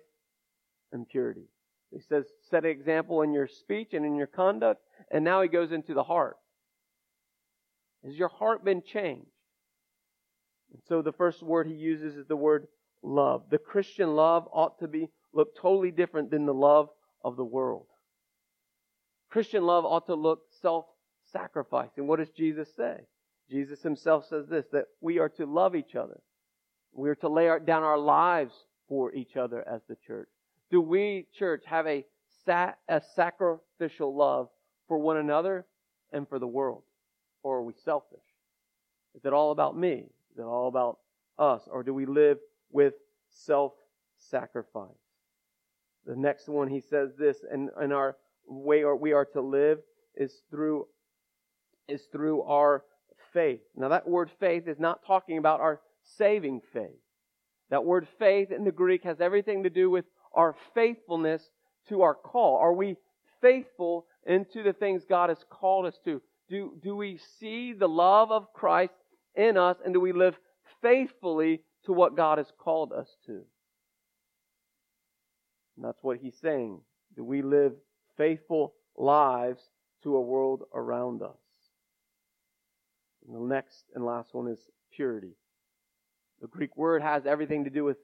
and 0.91 1.07
purity. 1.07 1.49
He 1.91 1.99
says, 1.99 2.25
set 2.49 2.65
an 2.65 2.71
example 2.71 3.21
in 3.21 3.33
your 3.33 3.47
speech 3.47 3.93
and 3.93 4.05
in 4.05 4.15
your 4.15 4.27
conduct, 4.27 4.81
and 5.11 5.23
now 5.23 5.41
he 5.41 5.47
goes 5.47 5.71
into 5.71 5.93
the 5.93 6.03
heart. 6.03 6.37
Has 8.05 8.15
your 8.15 8.29
heart 8.29 8.63
been 8.63 8.81
changed? 8.81 9.27
And 10.73 10.81
so 10.87 11.01
the 11.01 11.13
first 11.13 11.41
word 11.41 11.67
he 11.67 11.73
uses 11.73 12.15
is 12.15 12.27
the 12.27 12.35
word 12.35 12.67
love. 13.01 13.43
The 13.49 13.57
Christian 13.57 14.15
love 14.15 14.47
ought 14.51 14.79
to 14.79 14.87
be 14.87 15.09
look 15.33 15.55
totally 15.55 15.91
different 15.91 16.31
than 16.31 16.45
the 16.45 16.53
love 16.53 16.89
of 17.23 17.35
the 17.35 17.45
world. 17.45 17.85
Christian 19.29 19.65
love 19.65 19.85
ought 19.85 20.07
to 20.07 20.15
look 20.15 20.41
self-sacrificing. 20.61 22.07
What 22.07 22.19
does 22.19 22.29
Jesus 22.29 22.69
say? 22.75 23.01
Jesus 23.49 23.81
himself 23.81 24.25
says 24.27 24.47
this, 24.47 24.65
that 24.71 24.85
we 25.01 25.19
are 25.19 25.29
to 25.29 25.45
love 25.45 25.75
each 25.75 25.95
other. 25.95 26.19
We 26.93 27.09
are 27.09 27.15
to 27.15 27.29
lay 27.29 27.49
down 27.65 27.83
our 27.83 27.97
lives 27.97 28.53
for 28.89 29.13
each 29.13 29.37
other 29.37 29.67
as 29.67 29.81
the 29.87 29.97
church. 30.07 30.29
Do 30.71 30.81
we, 30.81 31.27
church, 31.37 31.63
have 31.65 31.87
a, 31.87 32.05
a 32.47 33.01
sacrificial 33.15 34.15
love 34.15 34.49
for 34.87 34.97
one 34.97 35.17
another 35.17 35.65
and 36.11 36.27
for 36.27 36.39
the 36.39 36.47
world? 36.47 36.83
Or 37.43 37.57
are 37.57 37.63
we 37.63 37.73
selfish? 37.73 38.19
Is 39.15 39.25
it 39.25 39.33
all 39.33 39.51
about 39.51 39.77
me? 39.77 40.05
Is 40.31 40.39
it 40.39 40.43
all 40.43 40.67
about 40.67 40.99
us? 41.39 41.61
Or 41.71 41.83
do 41.83 41.93
we 41.93 42.05
live 42.05 42.37
with 42.71 42.93
self 43.29 43.73
sacrifice? 44.17 44.89
The 46.05 46.15
next 46.15 46.47
one, 46.47 46.67
he 46.67 46.79
says 46.79 47.11
this, 47.17 47.37
and, 47.49 47.69
and 47.77 47.91
our 47.93 48.15
way 48.47 48.83
or 48.83 48.95
we 48.95 49.11
are 49.11 49.25
to 49.25 49.41
live 49.41 49.79
is 50.15 50.41
through 50.49 50.87
is 51.87 52.03
through 52.11 52.41
our 52.43 52.83
faith. 53.33 53.61
Now 53.75 53.89
that 53.89 54.07
word 54.07 54.29
faith 54.39 54.67
is 54.67 54.79
not 54.79 55.05
talking 55.05 55.37
about 55.37 55.61
our 55.61 55.79
saving 56.17 56.61
faith. 56.73 56.99
That 57.69 57.85
word 57.85 58.07
faith 58.19 58.51
in 58.51 58.63
the 58.63 58.71
Greek 58.71 59.03
has 59.03 59.21
everything 59.21 59.63
to 59.63 59.69
do 59.69 59.89
with 59.89 60.05
our 60.33 60.55
faithfulness 60.73 61.49
to 61.89 62.01
our 62.01 62.13
call. 62.13 62.57
Are 62.57 62.73
we 62.73 62.97
faithful 63.41 64.05
into 64.25 64.63
the 64.63 64.73
things 64.73 65.05
God 65.05 65.29
has 65.29 65.43
called 65.49 65.85
us 65.85 65.97
to? 66.05 66.21
Do, 66.49 66.73
do 66.81 66.95
we 66.95 67.19
see 67.39 67.73
the 67.73 67.89
love 67.89 68.31
of 68.31 68.53
Christ 68.53 68.93
in 69.35 69.57
us 69.57 69.77
and 69.83 69.93
do 69.93 69.99
we 69.99 70.13
live 70.13 70.37
faithfully 70.81 71.61
to 71.85 71.93
what 71.93 72.15
God 72.15 72.37
has 72.37 72.51
called 72.57 72.93
us 72.93 73.09
to? 73.25 73.43
And 75.75 75.85
that's 75.85 76.01
what 76.01 76.17
he's 76.17 76.37
saying. 76.41 76.79
Do 77.15 77.23
we 77.23 77.41
live 77.41 77.73
faithful 78.17 78.73
lives 78.95 79.61
to 80.03 80.15
a 80.15 80.21
world 80.21 80.63
around 80.73 81.21
us? 81.21 81.37
And 83.27 83.35
the 83.35 83.53
next 83.55 83.83
and 83.93 84.05
last 84.05 84.33
one 84.33 84.47
is 84.47 84.59
purity. 84.95 85.35
The 86.41 86.47
Greek 86.47 86.75
word 86.77 87.01
has 87.01 87.25
everything 87.25 87.65
to 87.65 87.69
do 87.69 87.83
with 87.83 87.97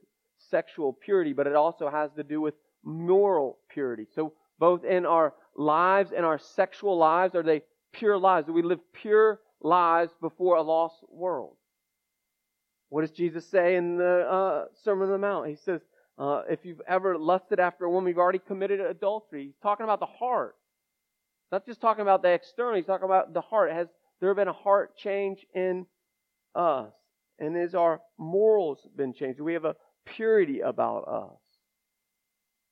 sexual 0.49 0.93
purity, 0.93 1.33
but 1.33 1.47
it 1.47 1.55
also 1.55 1.89
has 1.89 2.11
to 2.17 2.23
do 2.23 2.41
with 2.41 2.55
moral 2.83 3.59
purity. 3.69 4.05
So 4.13 4.33
both 4.59 4.83
in 4.83 5.05
our 5.05 5.33
lives 5.55 6.11
and 6.15 6.25
our 6.25 6.39
sexual 6.39 6.97
lives, 6.97 7.35
are 7.35 7.43
they 7.43 7.61
pure 7.93 8.17
lives? 8.17 8.47
Do 8.47 8.53
we 8.53 8.61
live 8.61 8.79
pure 8.93 9.39
lives 9.61 10.11
before 10.19 10.57
a 10.57 10.61
lost 10.61 10.97
world? 11.09 11.55
What 12.89 13.01
does 13.01 13.11
Jesus 13.11 13.47
say 13.47 13.75
in 13.75 13.97
the 13.97 14.27
uh, 14.29 14.65
Sermon 14.83 15.07
on 15.07 15.13
the 15.13 15.17
Mount? 15.17 15.47
He 15.47 15.55
says, 15.55 15.81
uh, 16.19 16.43
if 16.49 16.63
you've 16.63 16.81
ever 16.87 17.17
lusted 17.17 17.59
after 17.59 17.85
a 17.85 17.89
woman, 17.89 18.09
you've 18.09 18.19
already 18.19 18.39
committed 18.39 18.79
adultery. 18.79 19.45
He's 19.45 19.57
talking 19.63 19.83
about 19.83 19.99
the 19.99 20.05
heart. 20.05 20.55
Not 21.51 21.65
just 21.65 21.81
talking 21.81 22.01
about 22.01 22.21
the 22.21 22.29
external, 22.29 22.75
he's 22.75 22.85
talking 22.85 23.05
about 23.05 23.33
the 23.33 23.41
heart. 23.41 23.71
Has 23.71 23.87
there 24.21 24.33
been 24.35 24.47
a 24.47 24.53
heart 24.53 24.95
change 24.97 25.45
in 25.55 25.85
us? 26.55 26.93
And 27.39 27.55
has 27.55 27.73
our 27.73 28.01
morals 28.17 28.87
been 28.95 29.13
changed? 29.13 29.37
Do 29.37 29.43
we 29.43 29.53
have 29.53 29.65
a 29.65 29.75
purity 30.05 30.59
about 30.59 31.07
us? 31.07 31.39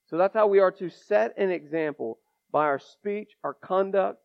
So 0.09 0.17
that's 0.17 0.33
how 0.33 0.47
we 0.47 0.59
are 0.59 0.71
to 0.73 0.89
set 0.89 1.37
an 1.37 1.49
example 1.49 2.19
by 2.51 2.65
our 2.65 2.79
speech, 2.79 3.31
our 3.43 3.53
conduct, 3.53 4.19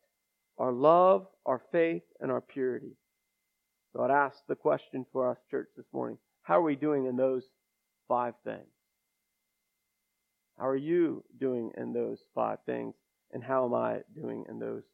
our 0.58 0.72
love, 0.72 1.26
our 1.44 1.60
faith, 1.72 2.02
and 2.20 2.30
our 2.30 2.40
purity. 2.40 2.96
So 3.92 4.02
I'd 4.02 4.10
ask 4.10 4.38
the 4.48 4.56
question 4.56 5.06
for 5.12 5.30
us, 5.30 5.38
church, 5.50 5.68
this 5.76 5.86
morning. 5.92 6.18
How 6.42 6.58
are 6.58 6.62
we 6.62 6.76
doing 6.76 7.06
in 7.06 7.16
those 7.16 7.44
five 8.08 8.34
things? 8.44 8.66
How 10.58 10.68
are 10.68 10.76
you 10.76 11.25
doing 11.38 11.72
in 11.76 11.92
those 11.92 12.20
five 12.34 12.58
things? 12.66 12.94
And 13.32 13.42
how 13.42 13.66
am 13.66 13.75
I 13.75 14.00
doing 14.14 14.44
in 14.48 14.58
those 14.58 14.84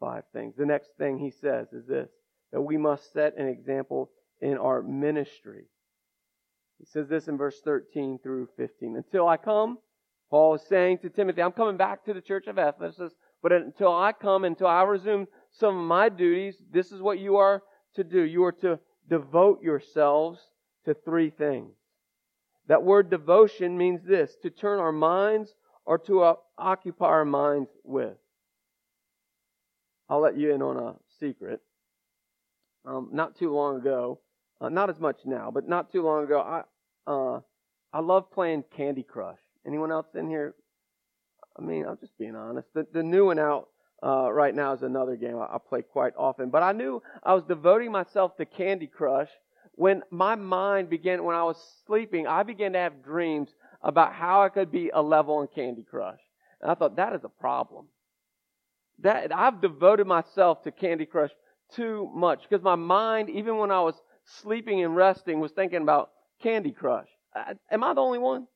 five 0.00 0.24
things? 0.32 0.54
The 0.56 0.66
next 0.66 0.90
thing 0.98 1.18
he 1.18 1.30
says 1.30 1.72
is 1.72 1.86
this 1.86 2.08
that 2.52 2.62
we 2.62 2.76
must 2.76 3.12
set 3.12 3.36
an 3.36 3.48
example 3.48 4.10
in 4.40 4.56
our 4.56 4.82
ministry. 4.82 5.64
He 6.78 6.84
says 6.86 7.08
this 7.08 7.28
in 7.28 7.36
verse 7.36 7.60
13 7.64 8.20
through 8.22 8.48
15. 8.56 8.96
Until 8.96 9.28
I 9.28 9.36
come, 9.36 9.78
Paul 10.30 10.54
is 10.54 10.62
saying 10.62 10.98
to 10.98 11.10
Timothy, 11.10 11.42
I'm 11.42 11.52
coming 11.52 11.76
back 11.76 12.04
to 12.04 12.14
the 12.14 12.20
church 12.20 12.46
of 12.46 12.58
Ephesus, 12.58 13.12
but 13.44 13.52
until 13.52 13.94
I 13.94 14.12
come, 14.12 14.46
until 14.46 14.68
I 14.68 14.82
resume 14.84 15.28
some 15.52 15.76
of 15.78 15.84
my 15.84 16.08
duties, 16.08 16.56
this 16.72 16.90
is 16.90 17.02
what 17.02 17.18
you 17.18 17.36
are 17.36 17.62
to 17.94 18.02
do. 18.02 18.22
You 18.22 18.42
are 18.44 18.52
to 18.52 18.78
devote 19.10 19.62
yourselves 19.62 20.40
to 20.86 20.94
three 20.94 21.28
things. 21.28 21.74
That 22.68 22.82
word 22.82 23.10
devotion 23.10 23.76
means 23.76 24.00
this 24.02 24.34
to 24.42 24.48
turn 24.48 24.80
our 24.80 24.92
minds 24.92 25.54
or 25.84 25.98
to 25.98 26.22
uh, 26.22 26.34
occupy 26.56 27.04
our 27.04 27.26
minds 27.26 27.68
with. 27.84 28.16
I'll 30.08 30.20
let 30.20 30.38
you 30.38 30.54
in 30.54 30.62
on 30.62 30.78
a 30.78 30.94
secret. 31.20 31.60
Um, 32.86 33.10
not 33.12 33.36
too 33.38 33.52
long 33.52 33.76
ago, 33.76 34.20
uh, 34.62 34.70
not 34.70 34.88
as 34.88 34.98
much 34.98 35.20
now, 35.26 35.50
but 35.50 35.68
not 35.68 35.92
too 35.92 36.00
long 36.00 36.24
ago, 36.24 36.40
I 36.40 36.62
uh, 37.10 37.40
I 37.92 38.00
love 38.00 38.30
playing 38.30 38.64
Candy 38.74 39.02
Crush. 39.02 39.38
Anyone 39.66 39.92
else 39.92 40.06
in 40.14 40.30
here? 40.30 40.54
I 41.58 41.62
mean, 41.62 41.86
I'm 41.86 41.98
just 41.98 42.16
being 42.18 42.36
honest. 42.36 42.68
The, 42.74 42.86
the 42.92 43.02
new 43.02 43.26
one 43.26 43.38
out 43.38 43.68
uh, 44.02 44.30
right 44.30 44.54
now 44.54 44.72
is 44.72 44.82
another 44.82 45.16
game 45.16 45.36
I, 45.36 45.44
I 45.54 45.58
play 45.66 45.82
quite 45.82 46.14
often. 46.16 46.50
But 46.50 46.62
I 46.62 46.72
knew 46.72 47.02
I 47.22 47.34
was 47.34 47.44
devoting 47.44 47.92
myself 47.92 48.36
to 48.36 48.44
Candy 48.44 48.86
Crush 48.86 49.30
when 49.76 50.02
my 50.10 50.34
mind 50.34 50.88
began, 50.88 51.24
when 51.24 51.36
I 51.36 51.42
was 51.42 51.56
sleeping, 51.86 52.26
I 52.26 52.42
began 52.42 52.72
to 52.74 52.78
have 52.78 53.02
dreams 53.02 53.50
about 53.82 54.12
how 54.12 54.42
I 54.42 54.48
could 54.48 54.70
be 54.70 54.90
a 54.92 55.02
level 55.02 55.42
in 55.42 55.48
Candy 55.48 55.82
Crush. 55.82 56.20
And 56.60 56.70
I 56.70 56.74
thought, 56.74 56.96
that 56.96 57.12
is 57.12 57.24
a 57.24 57.28
problem. 57.28 57.86
That, 59.00 59.34
I've 59.34 59.60
devoted 59.60 60.06
myself 60.06 60.62
to 60.62 60.70
Candy 60.70 61.06
Crush 61.06 61.30
too 61.74 62.08
much 62.14 62.42
because 62.48 62.62
my 62.62 62.76
mind, 62.76 63.30
even 63.30 63.56
when 63.58 63.70
I 63.70 63.80
was 63.80 63.94
sleeping 64.24 64.84
and 64.84 64.94
resting, 64.94 65.40
was 65.40 65.52
thinking 65.52 65.82
about 65.82 66.10
Candy 66.42 66.70
Crush. 66.70 67.08
I, 67.34 67.54
am 67.70 67.82
I 67.82 67.94
the 67.94 68.00
only 68.00 68.18
one? 68.20 68.46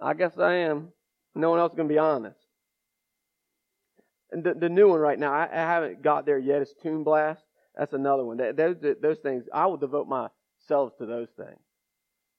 I 0.00 0.14
guess 0.14 0.38
I 0.38 0.54
am. 0.54 0.92
No 1.34 1.50
one 1.50 1.58
else 1.58 1.72
is 1.72 1.76
going 1.76 1.88
to 1.88 1.94
be 1.94 1.98
honest. 1.98 2.38
And 4.32 4.44
the, 4.44 4.54
the 4.54 4.68
new 4.68 4.88
one 4.88 5.00
right 5.00 5.18
now, 5.18 5.32
I, 5.32 5.48
I 5.50 5.56
haven't 5.56 6.02
got 6.02 6.26
there 6.26 6.38
yet. 6.38 6.62
It's 6.62 6.74
Toon 6.82 7.04
Blast. 7.04 7.42
That's 7.76 7.92
another 7.92 8.24
one. 8.24 8.36
Those, 8.36 8.76
those 9.00 9.18
things, 9.18 9.44
I 9.52 9.66
will 9.66 9.76
devote 9.76 10.08
myself 10.08 10.96
to 10.98 11.06
those 11.06 11.28
things. 11.36 11.58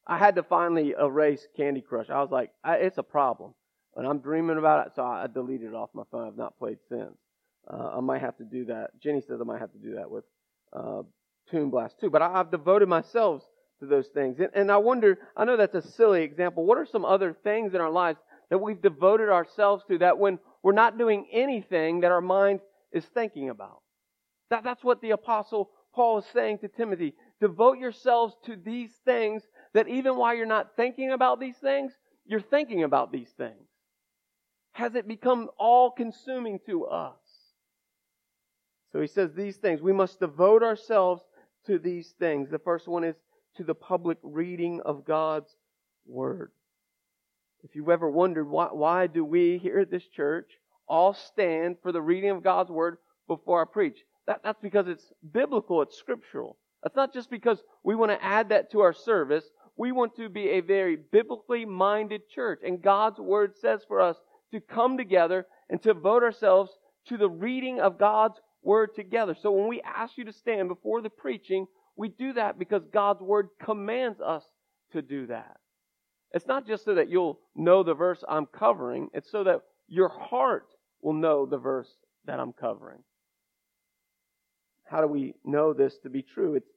I 0.08 0.18
had 0.18 0.36
to 0.36 0.44
finally 0.44 0.94
erase 1.00 1.48
Candy 1.56 1.82
Crush. 1.82 2.10
I 2.10 2.22
was 2.22 2.32
like, 2.32 2.52
I, 2.64 2.76
it's 2.76 2.98
a 2.98 3.04
problem. 3.04 3.54
And 3.96 4.08
I'm 4.08 4.20
dreaming 4.20 4.58
about 4.58 4.88
it, 4.88 4.94
so 4.96 5.04
I 5.04 5.28
deleted 5.28 5.70
it 5.70 5.74
off 5.74 5.90
my 5.94 6.04
phone. 6.12 6.28
I've 6.28 6.38
not 6.38 6.58
played 6.58 6.78
since. 6.90 7.18
Uh, 7.70 7.98
I 7.98 8.00
might 8.00 8.22
have 8.22 8.38
to 8.38 8.44
do 8.44 8.66
that. 8.66 8.92
Jenny 9.02 9.22
says 9.22 9.40
I 9.42 9.44
might 9.44 9.60
have 9.60 9.72
to 9.74 9.78
do 9.78 9.96
that 9.96 10.10
with 10.10 10.24
uh, 10.74 11.04
Toon 11.50 11.70
Blast 11.70 12.00
too. 12.00 12.10
But 12.10 12.22
I, 12.22 12.32
have 12.32 12.52
devoted 12.52 12.88
myself 12.88 13.44
to 13.80 13.86
those 13.86 14.08
things. 14.08 14.40
And, 14.40 14.50
and 14.54 14.72
I 14.72 14.78
wonder, 14.78 15.20
I 15.36 15.46
know 15.46 15.58
that's 15.58 15.76
a 15.76 15.82
silly 15.82 16.24
example. 16.24 16.66
What 16.66 16.78
are 16.78 16.86
some 16.86 17.06
other 17.06 17.36
things 17.44 17.74
in 17.74 17.82
our 17.82 17.92
lives 17.92 18.20
that 18.51 18.60
we've 18.60 18.81
devoted 18.81 19.29
ourselves 19.29 19.84
to 19.88 19.98
that 20.00 20.20
when 20.20 20.38
we're 20.62 20.74
not 20.74 20.98
doing 20.98 21.25
anything 21.31 22.01
that 22.01 22.12
our 22.12 22.22
mind 22.22 22.60
is 22.91 23.05
thinking 23.05 23.50
about? 23.50 23.81
That, 24.51 24.63
that's 24.63 24.84
what 24.84 25.01
the 25.01 25.12
apostle 25.12 25.72
Paul 25.96 26.20
is 26.20 26.25
saying 26.34 26.60
to 26.60 26.67
Timothy. 26.67 27.13
Devote 27.39 27.79
yourselves 27.79 28.36
to 28.46 28.58
these 28.58 28.91
things 29.05 29.41
that 29.74 29.88
even 29.88 30.17
while 30.17 30.36
you're 30.36 30.46
not 30.46 30.75
thinking 30.75 31.12
about 31.12 31.39
these 31.39 31.55
things, 31.58 31.93
you're 32.25 32.41
thinking 32.41 32.84
about 32.84 33.12
these 33.12 33.29
things. 33.38 33.67
Has 34.74 34.96
it 34.96 35.08
become 35.08 35.50
all 35.58 35.89
consuming 35.89 36.60
to 36.65 36.86
us? 36.86 37.15
So 38.91 39.00
he 39.00 39.08
says 39.08 39.31
these 39.34 39.58
things. 39.58 39.81
We 39.81 39.93
must 39.93 40.20
devote 40.20 40.62
ourselves 40.62 41.24
to 41.67 41.79
these 41.79 42.13
things. 42.20 42.50
The 42.50 42.60
first 42.60 42.88
one 42.88 43.05
is 43.05 43.15
to 43.55 43.63
the 43.63 43.75
public 43.75 44.17
reading 44.22 44.81
of 44.84 45.05
God's 45.05 45.55
Word. 46.05 46.51
If 47.63 47.75
you've 47.75 47.89
ever 47.89 48.10
wondered 48.10 48.50
why, 48.50 48.68
why 48.72 49.08
do 49.08 49.24
we 49.24 49.58
here 49.58 49.80
at 49.80 49.91
this 49.91 50.08
church 50.08 50.50
all 50.88 51.13
stand 51.13 51.77
for 51.82 51.91
the 51.91 52.01
reading 52.01 52.32
of 52.32 52.44
God's 52.44 52.72
Word 52.72 52.98
before 53.27 53.62
I 53.62 53.65
preach? 53.72 53.98
That, 54.27 54.41
that's 54.44 54.62
because 54.62 54.88
it's 54.88 55.12
biblical, 55.32 55.82
it's 55.82 55.98
scriptural. 55.98 56.58
That's 56.84 56.96
not 56.96 57.13
just 57.13 57.30
because 57.30 57.62
we 57.84 57.96
want 57.96 58.12
to 58.12 58.24
add 58.24 58.50
that 58.50 58.72
to 58.72 58.80
our 58.80 58.94
service. 58.94 59.46
We 59.77 59.91
want 59.91 60.15
to 60.15 60.30
be 60.30 60.50
a 60.50 60.62
very 60.62 60.98
biblically 61.12 61.65
minded 61.65 62.27
church. 62.30 62.62
And 62.65 62.82
God's 62.82 63.20
Word 63.20 63.53
says 63.60 63.82
for 63.88 64.01
us 64.01 64.18
to 64.51 64.60
come 64.60 64.98
together 64.98 65.46
and 65.70 65.82
to 65.84 65.94
devote 65.94 66.24
ourselves 66.24 66.72
to 67.08 67.18
the 67.18 67.30
reading 67.30 67.80
of 67.80 68.00
God's 68.00 68.39
Word 68.63 68.96
together. 68.96 69.36
So 69.39 69.51
when 69.51 69.68
we 69.68 69.82
ask 69.82 70.18
you 70.18 70.25
to 70.25 70.34
stand 70.34 70.68
before 70.68 71.01
the 71.01 71.10
preaching, 71.10 71.68
we 71.96 72.10
do 72.10 72.34
that 72.34 72.60
because 72.60 72.84
God's 72.91 73.22
Word 73.22 73.50
commands 73.63 74.20
us 74.20 74.44
to 74.94 75.01
do 75.01 75.27
that. 75.27 75.58
It's 76.34 76.48
not 76.48 76.66
just 76.66 76.86
so 76.86 76.96
that 76.96 77.10
you'll 77.10 77.40
know 77.56 77.84
the 77.84 77.94
verse 77.94 78.24
I'm 78.28 78.46
covering, 78.46 79.10
it's 79.14 79.30
so 79.30 79.44
that 79.44 79.62
your 79.88 80.10
heart 80.10 80.68
will 81.02 81.14
know 81.14 81.46
the 81.46 81.58
verse 81.58 81.90
that 82.26 82.40
I'm 82.40 82.54
covering. 82.54 83.00
How 84.86 85.02
do 85.02 85.08
we 85.08 85.36
know 85.44 85.74
this 85.74 85.98
to 86.04 86.10
be 86.10 86.22
true? 86.22 86.56
It's 86.56 86.72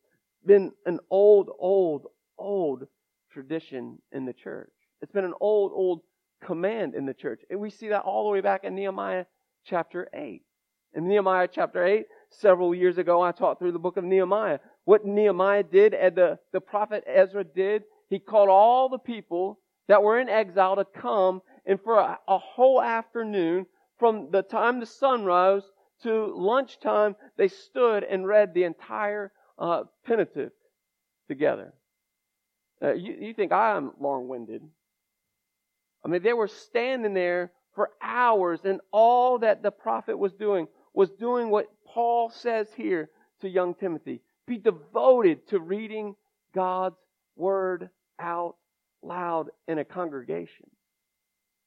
been 0.44 0.72
an 0.86 1.00
old, 1.10 1.50
old, 1.58 2.06
old 2.38 2.86
tradition 3.30 3.98
in 4.12 4.24
the 4.24 4.32
church. 4.32 4.72
It's 5.02 5.12
been 5.12 5.24
an 5.24 5.34
old, 5.40 5.72
old 5.74 6.00
command 6.44 6.94
in 6.94 7.06
the 7.06 7.14
church. 7.14 7.42
And 7.50 7.60
we 7.60 7.70
see 7.70 7.88
that 7.88 8.02
all 8.02 8.24
the 8.24 8.32
way 8.32 8.40
back 8.40 8.64
in 8.64 8.74
Nehemiah 8.74 9.24
chapter 9.64 10.08
8. 10.14 10.42
In 10.94 11.08
Nehemiah 11.08 11.48
chapter 11.52 11.84
8, 11.84 12.06
several 12.30 12.74
years 12.74 12.98
ago, 12.98 13.20
I 13.20 13.32
taught 13.32 13.58
through 13.58 13.72
the 13.72 13.78
book 13.78 13.96
of 13.96 14.04
Nehemiah. 14.04 14.60
What 14.84 15.04
Nehemiah 15.04 15.64
did 15.64 15.94
and 15.94 16.14
the, 16.14 16.38
the 16.52 16.60
prophet 16.60 17.04
Ezra 17.06 17.42
did, 17.42 17.82
he 18.10 18.18
called 18.18 18.48
all 18.48 18.88
the 18.88 18.98
people 18.98 19.58
that 19.88 20.02
were 20.02 20.18
in 20.18 20.28
exile 20.28 20.76
to 20.76 20.84
come 20.84 21.42
and 21.66 21.80
for 21.80 21.98
a, 21.98 22.18
a 22.28 22.38
whole 22.38 22.80
afternoon, 22.82 23.66
from 23.98 24.30
the 24.30 24.42
time 24.42 24.80
the 24.80 24.86
sun 24.86 25.24
rose 25.24 25.64
to 26.02 26.34
lunchtime, 26.36 27.16
they 27.36 27.48
stood 27.48 28.04
and 28.04 28.26
read 28.26 28.52
the 28.52 28.64
entire 28.64 29.32
uh, 29.58 29.84
Pentateuch 30.04 30.52
together. 31.28 31.72
Uh, 32.82 32.92
you, 32.92 33.16
you 33.18 33.34
think 33.34 33.52
I 33.52 33.76
am 33.76 33.92
long 33.98 34.28
winded. 34.28 34.62
I 36.04 36.08
mean, 36.08 36.22
they 36.22 36.32
were 36.32 36.48
standing 36.48 37.14
there 37.14 37.52
for 37.74 37.90
hours, 38.02 38.60
and 38.64 38.80
all 38.92 39.38
that 39.38 39.62
the 39.62 39.70
prophet 39.70 40.18
was 40.18 40.32
doing 40.32 40.68
was 40.92 41.10
doing 41.10 41.50
what 41.50 41.66
Paul 41.86 42.30
says 42.30 42.68
here 42.76 43.10
to 43.40 43.48
young 43.48 43.74
Timothy. 43.74 44.20
Be 44.46 44.58
devoted 44.58 45.48
to 45.48 45.58
reading 45.58 46.14
God's 46.54 46.96
word 47.36 47.90
out 48.18 48.56
loud 49.02 49.50
in 49.68 49.78
a 49.78 49.84
congregation. 49.84 50.66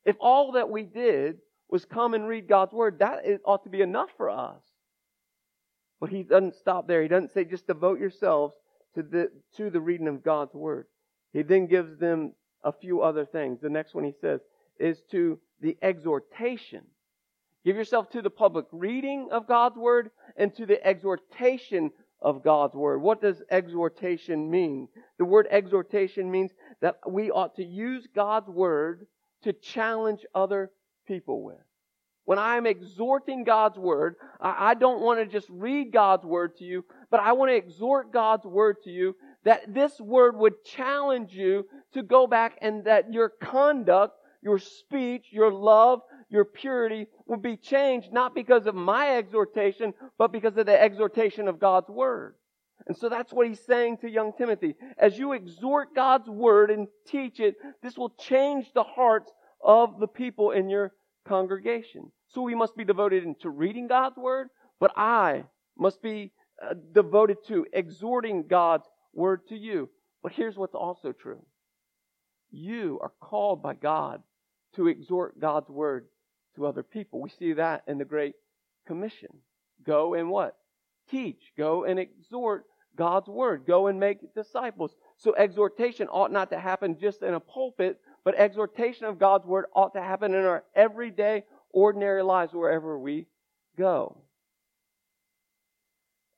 If 0.05 0.15
all 0.19 0.53
that 0.53 0.69
we 0.69 0.83
did 0.83 1.37
was 1.69 1.85
come 1.85 2.13
and 2.13 2.27
read 2.27 2.47
God's 2.47 2.73
word, 2.73 2.99
that 2.99 3.23
ought 3.45 3.63
to 3.63 3.69
be 3.69 3.81
enough 3.81 4.09
for 4.15 4.29
us. 4.29 4.61
But 5.99 6.09
he 6.09 6.23
doesn't 6.23 6.55
stop 6.55 6.87
there. 6.87 7.01
He 7.01 7.07
doesn't 7.07 7.33
say 7.33 7.43
just 7.43 7.67
devote 7.67 7.99
yourselves 7.99 8.55
to 8.95 9.03
the, 9.03 9.31
to 9.57 9.69
the 9.69 9.81
reading 9.81 10.07
of 10.07 10.23
God's 10.23 10.53
word. 10.53 10.87
He 11.33 11.41
then 11.41 11.67
gives 11.67 11.97
them 11.97 12.33
a 12.63 12.71
few 12.71 13.01
other 13.01 13.25
things. 13.25 13.59
The 13.61 13.69
next 13.69 13.93
one 13.93 14.03
he 14.03 14.13
says 14.21 14.41
is 14.79 15.01
to 15.11 15.39
the 15.61 15.77
exhortation. 15.81 16.83
Give 17.65 17.75
yourself 17.75 18.09
to 18.11 18.21
the 18.21 18.29
public 18.29 18.65
reading 18.71 19.29
of 19.31 19.47
God's 19.47 19.77
word 19.77 20.11
and 20.37 20.55
to 20.55 20.65
the 20.65 20.85
exhortation 20.85 21.91
of 22.21 22.43
God's 22.43 22.75
word. 22.75 23.01
What 23.01 23.21
does 23.21 23.41
exhortation 23.49 24.49
mean? 24.49 24.87
The 25.17 25.25
word 25.25 25.47
exhortation 25.49 26.31
means 26.31 26.51
that 26.81 26.97
we 27.07 27.31
ought 27.31 27.55
to 27.55 27.63
use 27.63 28.07
God's 28.13 28.49
word 28.49 29.07
to 29.43 29.53
challenge 29.53 30.25
other 30.33 30.71
people 31.07 31.43
with. 31.43 31.57
When 32.25 32.39
I'm 32.39 32.65
exhorting 32.65 33.45
God's 33.45 33.77
word, 33.77 34.15
I 34.41 34.73
don't 34.73 35.01
want 35.01 35.19
to 35.19 35.25
just 35.25 35.47
read 35.49 35.93
God's 35.93 36.25
word 36.25 36.57
to 36.57 36.65
you, 36.65 36.83
but 37.09 37.21
I 37.21 37.31
want 37.31 37.51
to 37.51 37.55
exhort 37.55 38.11
God's 38.11 38.45
word 38.45 38.77
to 38.83 38.89
you 38.89 39.15
that 39.45 39.73
this 39.73 39.97
word 39.97 40.35
would 40.35 40.65
challenge 40.65 41.31
you 41.31 41.65
to 41.93 42.03
go 42.03 42.27
back 42.27 42.57
and 42.61 42.83
that 42.83 43.13
your 43.13 43.29
conduct, 43.29 44.19
your 44.41 44.59
speech, 44.59 45.27
your 45.31 45.53
love, 45.53 46.01
your 46.29 46.45
purity 46.45 47.07
will 47.25 47.37
be 47.37 47.55
changed 47.55 48.11
not 48.11 48.35
because 48.35 48.65
of 48.65 48.75
my 48.75 49.17
exhortation, 49.17 49.93
but 50.17 50.31
because 50.31 50.57
of 50.57 50.65
the 50.65 50.81
exhortation 50.81 51.47
of 51.47 51.59
God's 51.59 51.89
word. 51.89 52.35
And 52.85 52.97
so 52.97 53.09
that's 53.09 53.33
what 53.33 53.47
he's 53.47 53.65
saying 53.65 53.97
to 53.97 54.09
young 54.09 54.33
Timothy. 54.37 54.75
As 54.97 55.17
you 55.17 55.33
exhort 55.33 55.95
God's 55.95 56.29
word 56.29 56.69
and 56.69 56.87
teach 57.07 57.39
it, 57.39 57.55
this 57.81 57.97
will 57.97 58.11
change 58.19 58.71
the 58.73 58.83
hearts 58.83 59.31
of 59.63 59.99
the 59.99 60.07
people 60.07 60.51
in 60.51 60.69
your 60.69 60.93
congregation. 61.27 62.11
So 62.29 62.41
we 62.41 62.55
must 62.55 62.75
be 62.75 62.85
devoted 62.85 63.23
to 63.41 63.49
reading 63.49 63.87
God's 63.87 64.17
word, 64.17 64.49
but 64.79 64.91
I 64.95 65.45
must 65.77 66.01
be 66.01 66.31
uh, 66.61 66.75
devoted 66.93 67.37
to 67.47 67.65
exhorting 67.73 68.45
God's 68.47 68.87
word 69.13 69.47
to 69.49 69.57
you. 69.57 69.89
But 70.23 70.33
here's 70.33 70.57
what's 70.57 70.75
also 70.75 71.11
true. 71.11 71.43
You 72.51 72.99
are 73.01 73.11
called 73.21 73.61
by 73.61 73.73
God 73.73 74.21
to 74.75 74.87
exhort 74.87 75.39
God's 75.39 75.69
word 75.69 76.07
to 76.57 76.65
other 76.65 76.83
people. 76.83 77.21
We 77.21 77.29
see 77.29 77.53
that 77.53 77.83
in 77.87 77.97
the 77.97 78.05
Great 78.05 78.35
Commission. 78.85 79.29
Go 79.85 80.15
and 80.15 80.29
what? 80.29 80.57
Teach. 81.09 81.53
Go 81.57 81.85
and 81.85 81.99
exhort 81.99 82.65
God's 82.97 83.29
word. 83.29 83.65
Go 83.65 83.87
and 83.87 83.99
make 83.99 84.33
disciples. 84.33 84.91
So 85.17 85.33
exhortation 85.35 86.07
ought 86.09 86.31
not 86.31 86.49
to 86.49 86.59
happen 86.59 86.97
just 86.99 87.21
in 87.21 87.33
a 87.33 87.39
pulpit, 87.39 87.99
but 88.25 88.35
exhortation 88.35 89.05
of 89.05 89.19
God's 89.19 89.45
word 89.45 89.65
ought 89.73 89.93
to 89.93 90.01
happen 90.01 90.33
in 90.33 90.43
our 90.43 90.63
everyday, 90.75 91.43
ordinary 91.71 92.23
lives 92.23 92.53
wherever 92.53 92.99
we 92.99 93.27
go. 93.77 94.17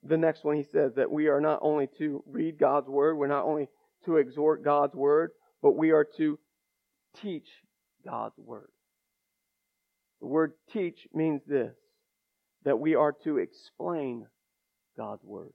The 0.03 0.17
next 0.17 0.43
one 0.43 0.55
he 0.55 0.63
says 0.63 0.93
that 0.95 1.11
we 1.11 1.27
are 1.27 1.41
not 1.41 1.59
only 1.61 1.88
to 1.97 2.23
read 2.27 2.57
God's 2.57 2.88
word, 2.88 3.17
we're 3.17 3.27
not 3.27 3.45
only 3.45 3.69
to 4.05 4.17
exhort 4.17 4.63
God's 4.63 4.95
word, 4.95 5.31
but 5.61 5.75
we 5.75 5.91
are 5.91 6.05
to 6.17 6.39
teach 7.21 7.47
God's 8.05 8.38
word. 8.38 8.69
The 10.21 10.27
word 10.27 10.53
teach 10.71 11.07
means 11.13 11.41
this 11.47 11.75
that 12.65 12.79
we 12.79 12.93
are 12.93 13.13
to 13.23 13.38
explain 13.38 14.27
God's 14.97 15.23
word. 15.23 15.53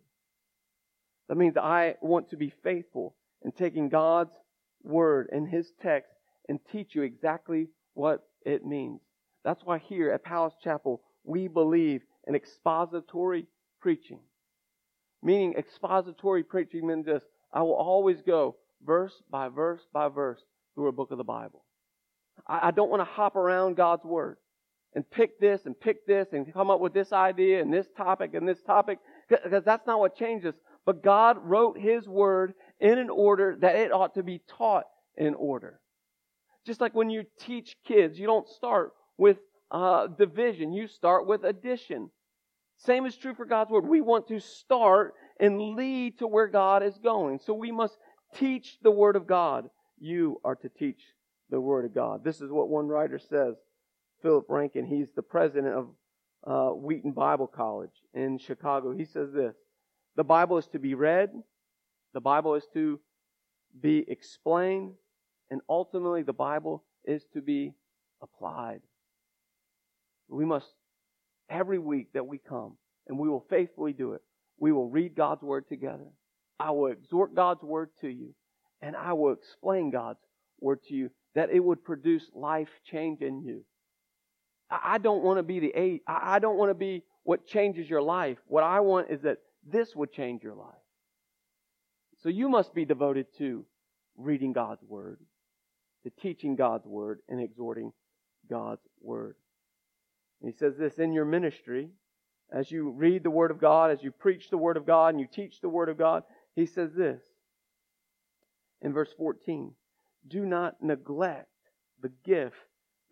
That 1.28 1.36
means 1.36 1.56
I 1.56 1.96
want 2.00 2.30
to 2.30 2.36
be 2.36 2.52
faithful 2.62 3.14
in 3.42 3.52
taking 3.52 3.90
God's 3.90 4.32
word 4.82 5.28
and 5.30 5.46
his 5.46 5.70
text 5.82 6.12
and 6.48 6.58
teach 6.72 6.94
you 6.94 7.02
exactly 7.02 7.68
what 7.92 8.26
it 8.44 8.64
means. 8.64 9.00
That's 9.44 9.62
why 9.64 9.78
here 9.78 10.10
at 10.10 10.24
Palace 10.24 10.54
Chapel, 10.62 11.02
we 11.24 11.46
believe 11.46 12.02
in 12.26 12.34
expository 12.34 13.46
preaching. 13.80 14.20
Meaning, 15.22 15.54
expository 15.58 16.42
preaching 16.42 16.86
means 16.86 17.04
this 17.04 17.22
I 17.52 17.62
will 17.62 17.74
always 17.74 18.22
go 18.22 18.56
verse 18.84 19.14
by 19.30 19.48
verse 19.48 19.82
by 19.92 20.08
verse 20.08 20.40
through 20.74 20.88
a 20.88 20.92
book 20.92 21.10
of 21.10 21.18
the 21.18 21.24
Bible. 21.24 21.64
I, 22.46 22.68
I 22.68 22.70
don't 22.70 22.90
want 22.90 23.00
to 23.00 23.12
hop 23.12 23.36
around 23.36 23.76
God's 23.76 24.04
Word 24.04 24.38
and 24.94 25.08
pick 25.10 25.38
this 25.40 25.66
and 25.66 25.78
pick 25.78 26.06
this 26.06 26.28
and 26.32 26.52
come 26.52 26.70
up 26.70 26.80
with 26.80 26.94
this 26.94 27.12
idea 27.12 27.60
and 27.60 27.72
this 27.72 27.86
topic 27.96 28.34
and 28.34 28.48
this 28.48 28.62
topic 28.62 28.98
because 29.28 29.64
that's 29.64 29.86
not 29.86 29.98
what 29.98 30.16
changes. 30.16 30.54
But 30.86 31.02
God 31.02 31.38
wrote 31.42 31.78
His 31.78 32.06
Word 32.06 32.54
in 32.80 32.98
an 32.98 33.10
order 33.10 33.56
that 33.60 33.76
it 33.76 33.92
ought 33.92 34.14
to 34.14 34.22
be 34.22 34.40
taught 34.48 34.84
in 35.16 35.34
order. 35.34 35.80
Just 36.66 36.80
like 36.80 36.94
when 36.94 37.10
you 37.10 37.24
teach 37.40 37.76
kids, 37.86 38.18
you 38.18 38.26
don't 38.26 38.48
start 38.48 38.92
with 39.18 39.38
uh, 39.70 40.06
division, 40.06 40.72
you 40.72 40.86
start 40.86 41.26
with 41.26 41.44
addition. 41.44 42.10
Same 42.78 43.06
is 43.06 43.16
true 43.16 43.34
for 43.34 43.46
God's 43.46 43.70
Word. 43.70 43.86
We 43.86 44.00
want 44.00 44.28
to 44.28 44.40
start 44.40 45.14
and 45.40 45.60
lead 45.60 46.18
to 46.18 46.26
where 46.26 46.48
God 46.48 46.82
is 46.82 46.98
going. 46.98 47.40
So 47.44 47.54
we 47.54 47.72
must 47.72 47.96
teach 48.34 48.78
the 48.82 48.90
Word 48.90 49.16
of 49.16 49.26
God. 49.26 49.68
You 49.98 50.40
are 50.44 50.56
to 50.56 50.68
teach 50.68 51.02
the 51.50 51.60
Word 51.60 51.84
of 51.84 51.94
God. 51.94 52.24
This 52.24 52.40
is 52.40 52.50
what 52.50 52.68
one 52.68 52.88
writer 52.88 53.18
says 53.18 53.56
Philip 54.24 54.48
Ryken. 54.48 54.88
He's 54.88 55.12
the 55.14 55.22
president 55.22 55.74
of 55.74 55.88
uh, 56.46 56.74
Wheaton 56.74 57.12
Bible 57.12 57.46
College 57.46 57.92
in 58.14 58.38
Chicago. 58.38 58.96
He 58.96 59.04
says 59.04 59.30
this 59.32 59.54
The 60.16 60.24
Bible 60.24 60.56
is 60.56 60.66
to 60.68 60.78
be 60.78 60.94
read, 60.94 61.30
the 62.14 62.22
Bible 62.22 62.54
is 62.54 62.66
to 62.72 62.98
be 63.78 64.02
explained, 64.08 64.94
and 65.50 65.60
ultimately 65.68 66.22
the 66.22 66.32
Bible 66.32 66.84
is 67.04 67.22
to 67.34 67.42
be 67.42 67.74
applied. 68.22 68.80
We 70.28 70.46
must, 70.46 70.68
every 71.50 71.78
week 71.78 72.14
that 72.14 72.26
we 72.26 72.38
come, 72.38 72.78
and 73.06 73.18
we 73.18 73.28
will 73.28 73.44
faithfully 73.50 73.92
do 73.92 74.14
it, 74.14 74.22
we 74.58 74.72
will 74.72 74.88
read 74.88 75.14
God's 75.14 75.42
Word 75.42 75.68
together. 75.68 76.08
I 76.58 76.70
will 76.70 76.86
exhort 76.86 77.34
God's 77.34 77.62
Word 77.62 77.90
to 78.00 78.08
you, 78.08 78.34
and 78.80 78.96
I 78.96 79.12
will 79.12 79.34
explain 79.34 79.90
God's 79.90 80.20
Word 80.60 80.82
to 80.84 80.94
you 80.94 81.10
that 81.34 81.50
it 81.50 81.62
would 81.62 81.84
produce 81.84 82.30
life 82.34 82.70
change 82.90 83.20
in 83.20 83.42
you. 83.42 83.64
I 84.70 84.98
don't 84.98 85.22
want 85.22 85.38
to 85.38 85.42
be 85.42 85.60
the 85.60 85.72
aid. 85.74 86.00
I 86.06 86.38
don't 86.38 86.56
want 86.56 86.70
to 86.70 86.74
be 86.74 87.04
what 87.22 87.46
changes 87.46 87.88
your 87.88 88.02
life. 88.02 88.38
What 88.46 88.64
I 88.64 88.80
want 88.80 89.10
is 89.10 89.22
that 89.22 89.38
this 89.66 89.94
would 89.94 90.12
change 90.12 90.42
your 90.42 90.54
life. 90.54 90.74
So 92.22 92.28
you 92.28 92.48
must 92.48 92.74
be 92.74 92.84
devoted 92.84 93.26
to 93.38 93.64
reading 94.16 94.52
God's 94.52 94.82
Word, 94.82 95.18
to 96.04 96.10
teaching 96.10 96.56
God's 96.56 96.86
Word, 96.86 97.20
and 97.28 97.40
exhorting 97.40 97.92
God's 98.48 98.82
Word. 99.00 99.36
And 100.40 100.50
he 100.50 100.56
says 100.56 100.76
this 100.76 100.98
in 100.98 101.12
your 101.12 101.24
ministry, 101.24 101.90
as 102.52 102.70
you 102.70 102.90
read 102.90 103.22
the 103.22 103.30
Word 103.30 103.50
of 103.50 103.60
God, 103.60 103.90
as 103.90 104.02
you 104.02 104.10
preach 104.10 104.50
the 104.50 104.58
Word 104.58 104.76
of 104.76 104.86
God, 104.86 105.14
and 105.14 105.20
you 105.20 105.26
teach 105.30 105.60
the 105.60 105.68
Word 105.68 105.88
of 105.88 105.98
God, 105.98 106.22
he 106.54 106.66
says 106.66 106.92
this 106.94 107.22
in 108.80 108.92
verse 108.92 109.12
14 109.16 109.72
Do 110.28 110.44
not 110.46 110.82
neglect 110.82 111.48
the 112.00 112.12
gift 112.24 112.56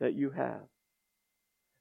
that 0.00 0.14
you 0.14 0.30
have. 0.30 0.62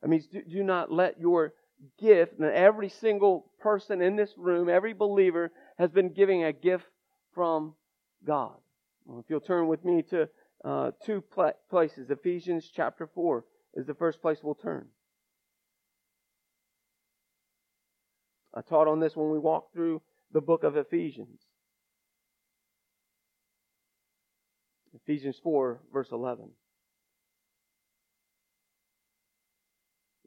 That 0.02 0.10
means 0.10 0.28
do, 0.28 0.42
do 0.42 0.64
not 0.64 0.92
let 0.92 1.20
your 1.20 1.54
gift, 2.00 2.40
and 2.40 2.46
every 2.46 2.90
single 2.90 3.52
person 3.60 4.02
in 4.02 4.16
this 4.16 4.34
room, 4.38 4.70
every 4.70 4.94
believer, 4.94 5.52
has 5.78 5.92
been 5.92 6.14
giving 6.14 6.44
a 6.44 6.54
gift 6.54 6.86
from 7.34 7.76
God. 8.26 8.56
Well, 9.06 9.20
if 9.20 9.26
you'll 9.30 9.40
turn 9.40 9.68
with 9.68 9.84
me 9.84 10.04
to 10.10 10.30
uh, 10.64 10.92
two 11.06 11.22
pl- 11.22 11.54
places, 11.70 12.10
Ephesians 12.10 12.70
chapter 12.74 13.08
4 13.14 13.44
is 13.76 13.88
the 13.88 13.96
first 13.96 14.22
place 14.22 14.40
we'll 14.44 14.56
turn. 14.56 14.88
I 18.54 18.62
taught 18.62 18.88
on 18.88 19.00
this 19.00 19.16
when 19.16 19.32
we 19.32 19.40
walked 19.40 19.74
through 19.74 20.02
the 20.34 20.42
book 20.42 20.64
of 20.64 20.76
Ephesians. 20.76 21.42
Ephesians 24.94 25.40
4, 25.42 25.80
verse 25.94 26.10
11. 26.12 26.50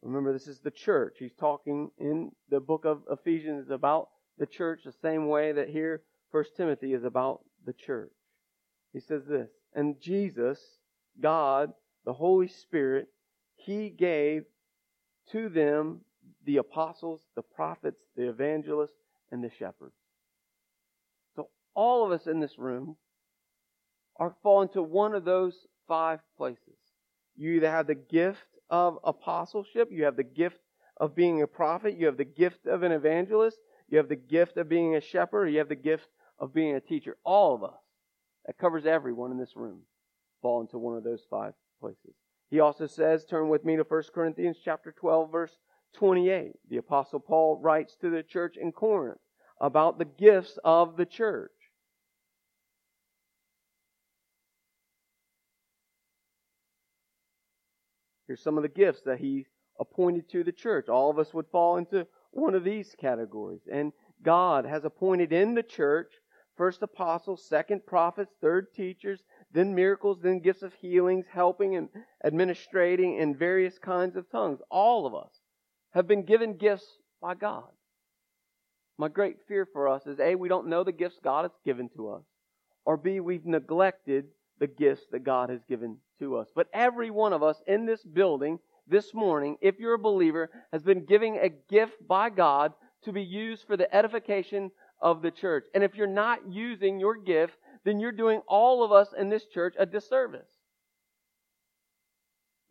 Remember, 0.05 0.35
this 0.35 0.47
is 0.47 0.61
the 0.61 0.71
church. 0.71 1.17
He's 1.19 1.33
talking 1.33 1.91
in 1.99 2.31
the 2.51 2.61
book 2.61 2.85
of 2.85 3.03
Ephesians 3.11 3.71
about 3.71 4.11
the 4.39 4.47
church 4.47 4.83
the 4.85 4.93
same 4.93 5.29
way 5.29 5.53
that 5.53 5.71
here 5.71 6.03
First 6.31 6.57
Timothy 6.57 6.93
is 6.93 7.05
about 7.05 7.41
the 7.65 7.73
church. 7.73 8.13
He 8.93 9.01
says 9.01 9.25
this, 9.25 9.49
and 9.75 9.99
Jesus, 10.01 10.59
God, 11.21 11.73
the 12.05 12.13
Holy 12.13 12.49
Spirit, 12.49 13.09
He 13.57 13.89
gave 13.89 14.45
to 15.33 15.49
them 15.49 16.03
the 16.45 16.59
apostles, 16.59 17.23
the 17.35 17.43
prophets, 17.43 18.01
the 18.15 18.29
evangelists, 18.29 18.99
and 19.31 19.43
the 19.43 19.51
shepherds. 19.59 19.95
So 21.35 21.49
all 21.75 22.05
of 22.05 22.13
us 22.13 22.27
in 22.27 22.41
this 22.41 22.59
room 22.59 22.97
are 24.17 24.35
fall 24.43 24.63
into 24.63 24.83
one 24.83 25.15
of 25.15 25.25
those 25.25 25.67
five 25.89 26.21
places. 26.37 26.77
You 27.37 27.53
either 27.53 27.71
have 27.71 27.87
the 27.87 27.95
gift 27.95 28.54
of 28.71 28.99
apostleship, 29.05 29.89
you 29.91 30.05
have 30.05 30.17
the 30.17 30.23
gift 30.23 30.61
of 30.97 31.15
being 31.15 31.43
a 31.43 31.47
prophet, 31.47 31.97
you 31.99 32.07
have 32.07 32.17
the 32.17 32.25
gift 32.25 32.67
of 32.67 32.83
an 32.83 32.93
evangelist, 32.93 33.59
you 33.89 33.99
have 33.99 34.09
the 34.09 34.17
gift 34.17 34.57
of 34.57 34.69
being 34.69 34.95
a 34.97 35.01
shepherd, 35.01 35.49
you 35.49 35.59
have 35.59 35.69
the 35.69 35.75
gift 35.75 36.09
of 36.39 36.55
being 36.55 36.75
a 36.75 36.81
teacher. 36.81 37.17
All 37.25 37.55
of 37.55 37.65
us. 37.65 37.79
That 38.47 38.59
covers 38.59 38.85
everyone 38.85 39.31
in 39.31 39.39
this 39.39 39.57
room. 39.57 39.81
Fall 40.43 40.61
into 40.61 40.79
one 40.79 40.97
of 40.97 41.05
those 41.05 41.25
five 41.31 41.55
places. 41.81 42.15
He 42.51 42.61
also 42.61 42.87
says, 42.87 43.25
turn 43.25 43.49
with 43.49 43.65
me 43.65 43.77
to 43.77 43.85
1 43.85 44.03
Corinthians 44.15 44.59
chapter 44.63 44.93
12 44.93 45.33
verse 45.33 45.57
28. 45.95 46.53
The 46.69 46.77
apostle 46.77 47.21
Paul 47.21 47.59
writes 47.63 47.97
to 48.01 48.11
the 48.11 48.23
church 48.23 48.57
in 48.57 48.73
Corinth 48.73 49.19
about 49.61 49.99
the 49.99 50.05
gifts 50.05 50.59
of 50.63 50.97
the 50.97 51.07
church. 51.07 51.54
Here's 58.35 58.43
some 58.43 58.57
of 58.57 58.63
the 58.65 58.69
gifts 58.69 59.03
that 59.03 59.21
he 59.21 59.47
appointed 59.79 60.29
to 60.31 60.43
the 60.43 60.51
church. 60.51 60.89
All 60.89 61.09
of 61.09 61.21
us 61.21 61.33
would 61.33 61.47
fall 61.53 61.77
into 61.77 62.05
one 62.33 62.57
of 62.57 62.65
these 62.65 62.93
categories. 62.99 63.61
And 63.71 63.93
God 64.25 64.67
has 64.67 64.85
appointed 64.85 65.33
in 65.33 65.55
the 65.55 65.63
church 65.63 66.13
first 66.57 66.83
apostles, 66.83 67.47
second 67.49 67.87
prophets, 67.87 68.33
third 68.41 68.75
teachers, 68.75 69.23
then 69.53 69.73
miracles, 69.73 70.19
then 70.21 70.41
gifts 70.41 70.65
of 70.65 70.75
healings, 70.75 71.27
helping 71.33 71.77
and 71.77 71.89
administrating, 72.25 73.21
and 73.21 73.39
various 73.39 73.79
kinds 73.79 74.17
of 74.17 74.29
tongues. 74.33 74.59
All 74.69 75.07
of 75.07 75.15
us 75.15 75.31
have 75.93 76.09
been 76.09 76.25
given 76.25 76.57
gifts 76.57 76.99
by 77.23 77.37
God. 77.37 77.69
My 78.99 79.07
great 79.07 79.37
fear 79.47 79.65
for 79.65 79.89
us 79.89 80.09
is 80.09 80.19
A, 80.19 80.35
we 80.35 80.49
don't 80.49 80.67
know 80.67 80.83
the 80.83 80.91
gifts 80.91 81.21
God 81.23 81.43
has 81.45 81.57
given 81.65 81.89
to 81.91 82.09
us, 82.09 82.25
or 82.85 82.97
B, 82.97 83.21
we've 83.21 83.47
neglected 83.47 84.25
the 84.59 84.67
gifts 84.67 85.05
that 85.13 85.23
God 85.23 85.51
has 85.51 85.61
given 85.69 85.99
to 86.19 86.37
us. 86.37 86.49
But 86.55 86.69
every 86.73 87.11
one 87.11 87.33
of 87.33 87.43
us 87.43 87.63
in 87.67 87.87
this 87.87 88.03
building 88.03 88.59
this 88.87 89.15
morning, 89.15 89.57
if 89.61 89.79
you're 89.79 89.95
a 89.95 89.99
believer, 89.99 90.51
has 90.73 90.83
been 90.83 91.05
given 91.05 91.39
a 91.41 91.49
gift 91.49 92.07
by 92.07 92.31
God 92.31 92.73
to 93.05 93.13
be 93.13 93.23
used 93.23 93.67
for 93.67 93.77
the 93.77 93.93
edification 93.95 94.71
of 95.01 95.23
the 95.23 95.31
church. 95.31 95.67
And 95.75 95.85
if 95.85 95.95
you're 95.95 96.07
not 96.07 96.41
using 96.49 96.99
your 96.99 97.17
gift, 97.17 97.57
then 97.85 98.01
you're 98.01 98.13
doing 98.13 98.41
all 98.49 98.83
of 98.83 98.93
us 98.93 99.09
in 99.17 99.29
this 99.29 99.47
church 99.47 99.75
a 99.79 99.87
disservice. 99.87 100.49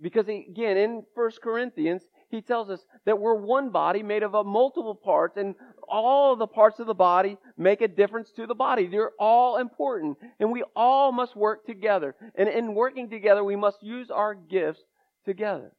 Because 0.01 0.27
again, 0.27 0.77
in 0.77 1.03
1 1.13 1.31
Corinthians, 1.41 2.03
he 2.33 2.41
tells 2.41 2.69
us 2.69 2.79
that 3.05 3.19
we're 3.19 3.35
one 3.35 3.69
body 3.69 4.01
made 4.01 4.23
of 4.23 4.31
multiple 4.45 4.95
parts, 4.95 5.37
and 5.37 5.53
all 5.87 6.35
the 6.35 6.47
parts 6.47 6.79
of 6.79 6.87
the 6.87 6.93
body 6.95 7.37
make 7.57 7.81
a 7.81 7.87
difference 7.87 8.31
to 8.31 8.47
the 8.47 8.55
body. 8.55 8.87
They're 8.87 9.11
all 9.19 9.57
important, 9.57 10.17
and 10.39 10.51
we 10.51 10.63
all 10.75 11.11
must 11.11 11.35
work 11.35 11.65
together. 11.65 12.15
And 12.33 12.49
in 12.49 12.73
working 12.73 13.09
together, 13.09 13.43
we 13.43 13.55
must 13.55 13.83
use 13.83 14.09
our 14.09 14.33
gifts 14.33 14.81
together. 15.25 15.71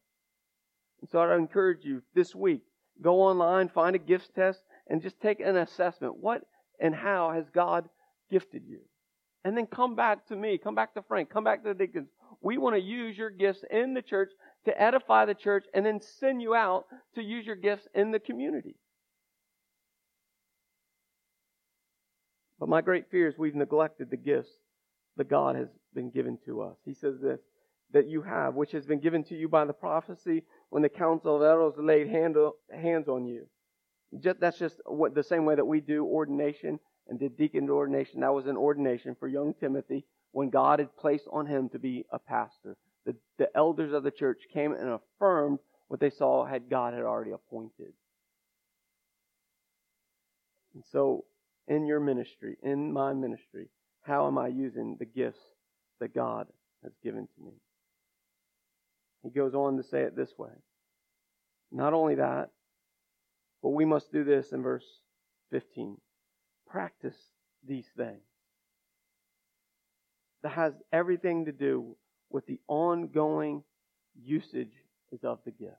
And 1.01 1.09
so 1.09 1.19
I 1.19 1.35
encourage 1.35 1.83
you 1.83 2.01
this 2.13 2.33
week, 2.33 2.61
go 3.01 3.21
online, 3.21 3.67
find 3.67 3.93
a 3.93 3.99
gifts 3.99 4.29
test, 4.33 4.61
and 4.87 5.01
just 5.01 5.19
take 5.19 5.41
an 5.41 5.57
assessment. 5.57 6.15
What 6.17 6.43
and 6.79 6.95
how 6.95 7.31
has 7.31 7.49
God 7.53 7.89
gifted 8.31 8.63
you? 8.65 8.79
And 9.43 9.57
then 9.57 9.67
come 9.67 9.95
back 9.95 10.25
to 10.27 10.35
me, 10.37 10.57
come 10.57 10.73
back 10.73 10.93
to 10.93 11.01
Frank, 11.01 11.29
come 11.29 11.43
back 11.43 11.63
to 11.63 11.73
the 11.73 11.85
deacons. 11.85 12.07
We 12.41 12.57
want 12.57 12.75
to 12.75 12.81
use 12.81 13.17
your 13.17 13.29
gifts 13.29 13.65
in 13.69 13.93
the 13.93 14.01
church 14.01 14.31
to 14.65 14.81
edify 14.81 15.25
the 15.25 15.33
church 15.33 15.65
and 15.73 15.85
then 15.85 15.99
send 16.01 16.41
you 16.41 16.53
out 16.55 16.85
to 17.15 17.21
use 17.21 17.45
your 17.45 17.55
gifts 17.55 17.87
in 17.93 18.11
the 18.11 18.19
community. 18.19 18.75
But 22.59 22.69
my 22.69 22.81
great 22.81 23.09
fear 23.11 23.27
is 23.27 23.37
we've 23.37 23.55
neglected 23.55 24.09
the 24.09 24.17
gifts 24.17 24.51
that 25.17 25.29
God 25.29 25.55
has 25.55 25.67
been 25.93 26.09
given 26.09 26.37
to 26.45 26.61
us. 26.61 26.77
He 26.85 26.93
says 26.93 27.15
this, 27.21 27.39
that 27.93 28.07
you 28.07 28.21
have, 28.21 28.55
which 28.55 28.71
has 28.71 28.85
been 28.85 28.99
given 28.99 29.23
to 29.25 29.35
you 29.35 29.47
by 29.47 29.65
the 29.65 29.73
prophecy 29.73 30.43
when 30.69 30.81
the 30.81 30.89
council 30.89 31.35
of 31.35 31.41
elders 31.41 31.73
laid 31.77 32.07
hand, 32.07 32.35
hands 32.73 33.07
on 33.07 33.25
you. 33.25 33.47
Just, 34.19 34.39
that's 34.39 34.57
just 34.57 34.79
what, 34.85 35.13
the 35.13 35.23
same 35.23 35.45
way 35.45 35.55
that 35.55 35.65
we 35.65 35.81
do 35.81 36.05
ordination 36.05 36.79
and 37.07 37.19
did 37.19 37.37
deacon 37.37 37.69
ordination. 37.69 38.21
That 38.21 38.33
was 38.33 38.47
an 38.47 38.57
ordination 38.57 39.15
for 39.19 39.27
young 39.27 39.53
Timothy 39.53 40.05
when 40.31 40.49
God 40.49 40.79
had 40.79 40.95
placed 40.97 41.27
on 41.31 41.45
him 41.45 41.69
to 41.69 41.79
be 41.79 42.05
a 42.11 42.19
pastor 42.19 42.77
the, 43.05 43.15
the 43.37 43.55
elders 43.55 43.93
of 43.93 44.03
the 44.03 44.11
church 44.11 44.41
came 44.53 44.73
and 44.73 44.89
affirmed 44.89 45.59
what 45.87 45.99
they 45.99 46.09
saw 46.09 46.45
had 46.45 46.69
God 46.69 46.93
had 46.93 47.03
already 47.03 47.31
appointed. 47.31 47.93
And 50.73 50.83
so, 50.91 51.25
in 51.67 51.85
your 51.85 51.99
ministry, 51.99 52.57
in 52.63 52.91
my 52.91 53.13
ministry, 53.13 53.69
how 54.01 54.27
am 54.27 54.37
I 54.37 54.47
using 54.47 54.97
the 54.99 55.05
gifts 55.05 55.39
that 55.99 56.13
God 56.13 56.47
has 56.83 56.91
given 57.03 57.27
to 57.27 57.43
me? 57.43 57.53
He 59.23 59.29
goes 59.29 59.55
on 59.55 59.77
to 59.77 59.83
say 59.83 60.01
it 60.01 60.15
this 60.15 60.37
way. 60.37 60.51
Not 61.71 61.93
only 61.93 62.15
that, 62.15 62.49
but 63.63 63.69
we 63.69 63.85
must 63.85 64.11
do 64.11 64.23
this 64.23 64.51
in 64.51 64.61
verse 64.61 64.85
15. 65.51 65.97
Practice 66.67 67.17
these 67.67 67.87
things. 67.97 68.21
That 70.43 70.51
has 70.51 70.73
everything 70.93 71.45
to 71.45 71.51
do 71.51 71.95
with 72.29 72.45
the 72.45 72.59
ongoing 72.67 73.63
usage 74.21 74.71
is 75.11 75.23
of 75.23 75.39
the 75.45 75.51
gift. 75.51 75.75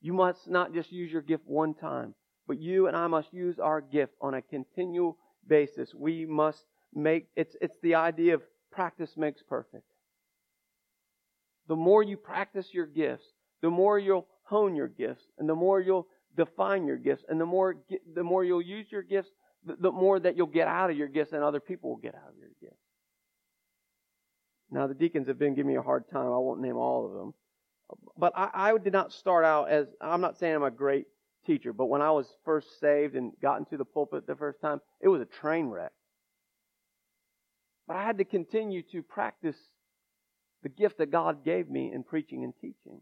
You 0.00 0.12
must 0.12 0.48
not 0.48 0.72
just 0.72 0.92
use 0.92 1.10
your 1.10 1.22
gift 1.22 1.44
one 1.46 1.74
time, 1.74 2.14
but 2.46 2.58
you 2.58 2.86
and 2.86 2.96
I 2.96 3.06
must 3.06 3.32
use 3.32 3.58
our 3.58 3.80
gift 3.80 4.12
on 4.20 4.34
a 4.34 4.42
continual 4.42 5.16
basis. 5.48 5.94
We 5.94 6.26
must 6.26 6.64
make 6.94 7.28
it's 7.34 7.56
it's 7.60 7.76
the 7.82 7.94
idea 7.94 8.34
of 8.34 8.42
practice 8.70 9.16
makes 9.16 9.42
perfect. 9.42 9.84
The 11.68 11.76
more 11.76 12.02
you 12.02 12.16
practice 12.16 12.68
your 12.72 12.86
gifts, 12.86 13.24
the 13.62 13.70
more 13.70 13.98
you'll 13.98 14.28
hone 14.44 14.76
your 14.76 14.88
gifts, 14.88 15.24
and 15.38 15.48
the 15.48 15.54
more 15.54 15.80
you'll 15.80 16.06
define 16.36 16.86
your 16.86 16.98
gifts, 16.98 17.24
and 17.28 17.40
the 17.40 17.46
more 17.46 17.76
the 18.14 18.22
more 18.22 18.44
you'll 18.44 18.62
use 18.62 18.86
your 18.90 19.02
gifts, 19.02 19.30
the, 19.64 19.76
the 19.76 19.90
more 19.90 20.20
that 20.20 20.36
you'll 20.36 20.46
get 20.46 20.68
out 20.68 20.90
of 20.90 20.96
your 20.96 21.08
gifts, 21.08 21.32
and 21.32 21.42
other 21.42 21.60
people 21.60 21.90
will 21.90 21.96
get 21.96 22.14
out 22.14 22.28
of 22.28 22.38
your. 22.38 22.45
Now, 24.76 24.86
the 24.86 24.92
deacons 24.92 25.26
have 25.28 25.38
been 25.38 25.54
giving 25.54 25.72
me 25.72 25.78
a 25.78 25.82
hard 25.82 26.04
time. 26.10 26.26
I 26.26 26.36
won't 26.36 26.60
name 26.60 26.76
all 26.76 27.06
of 27.06 27.14
them. 27.14 27.32
But 28.18 28.34
I, 28.36 28.50
I 28.52 28.76
did 28.76 28.92
not 28.92 29.10
start 29.10 29.42
out 29.42 29.70
as, 29.70 29.86
I'm 30.02 30.20
not 30.20 30.38
saying 30.38 30.54
I'm 30.54 30.64
a 30.64 30.70
great 30.70 31.06
teacher, 31.46 31.72
but 31.72 31.86
when 31.86 32.02
I 32.02 32.10
was 32.10 32.26
first 32.44 32.78
saved 32.78 33.14
and 33.14 33.32
got 33.40 33.58
into 33.58 33.78
the 33.78 33.86
pulpit 33.86 34.26
the 34.26 34.36
first 34.36 34.60
time, 34.60 34.82
it 35.00 35.08
was 35.08 35.22
a 35.22 35.24
train 35.24 35.68
wreck. 35.68 35.92
But 37.88 37.96
I 37.96 38.04
had 38.04 38.18
to 38.18 38.24
continue 38.24 38.82
to 38.92 39.02
practice 39.02 39.56
the 40.62 40.68
gift 40.68 40.98
that 40.98 41.10
God 41.10 41.42
gave 41.42 41.70
me 41.70 41.90
in 41.94 42.02
preaching 42.02 42.44
and 42.44 42.52
teaching. 42.60 43.00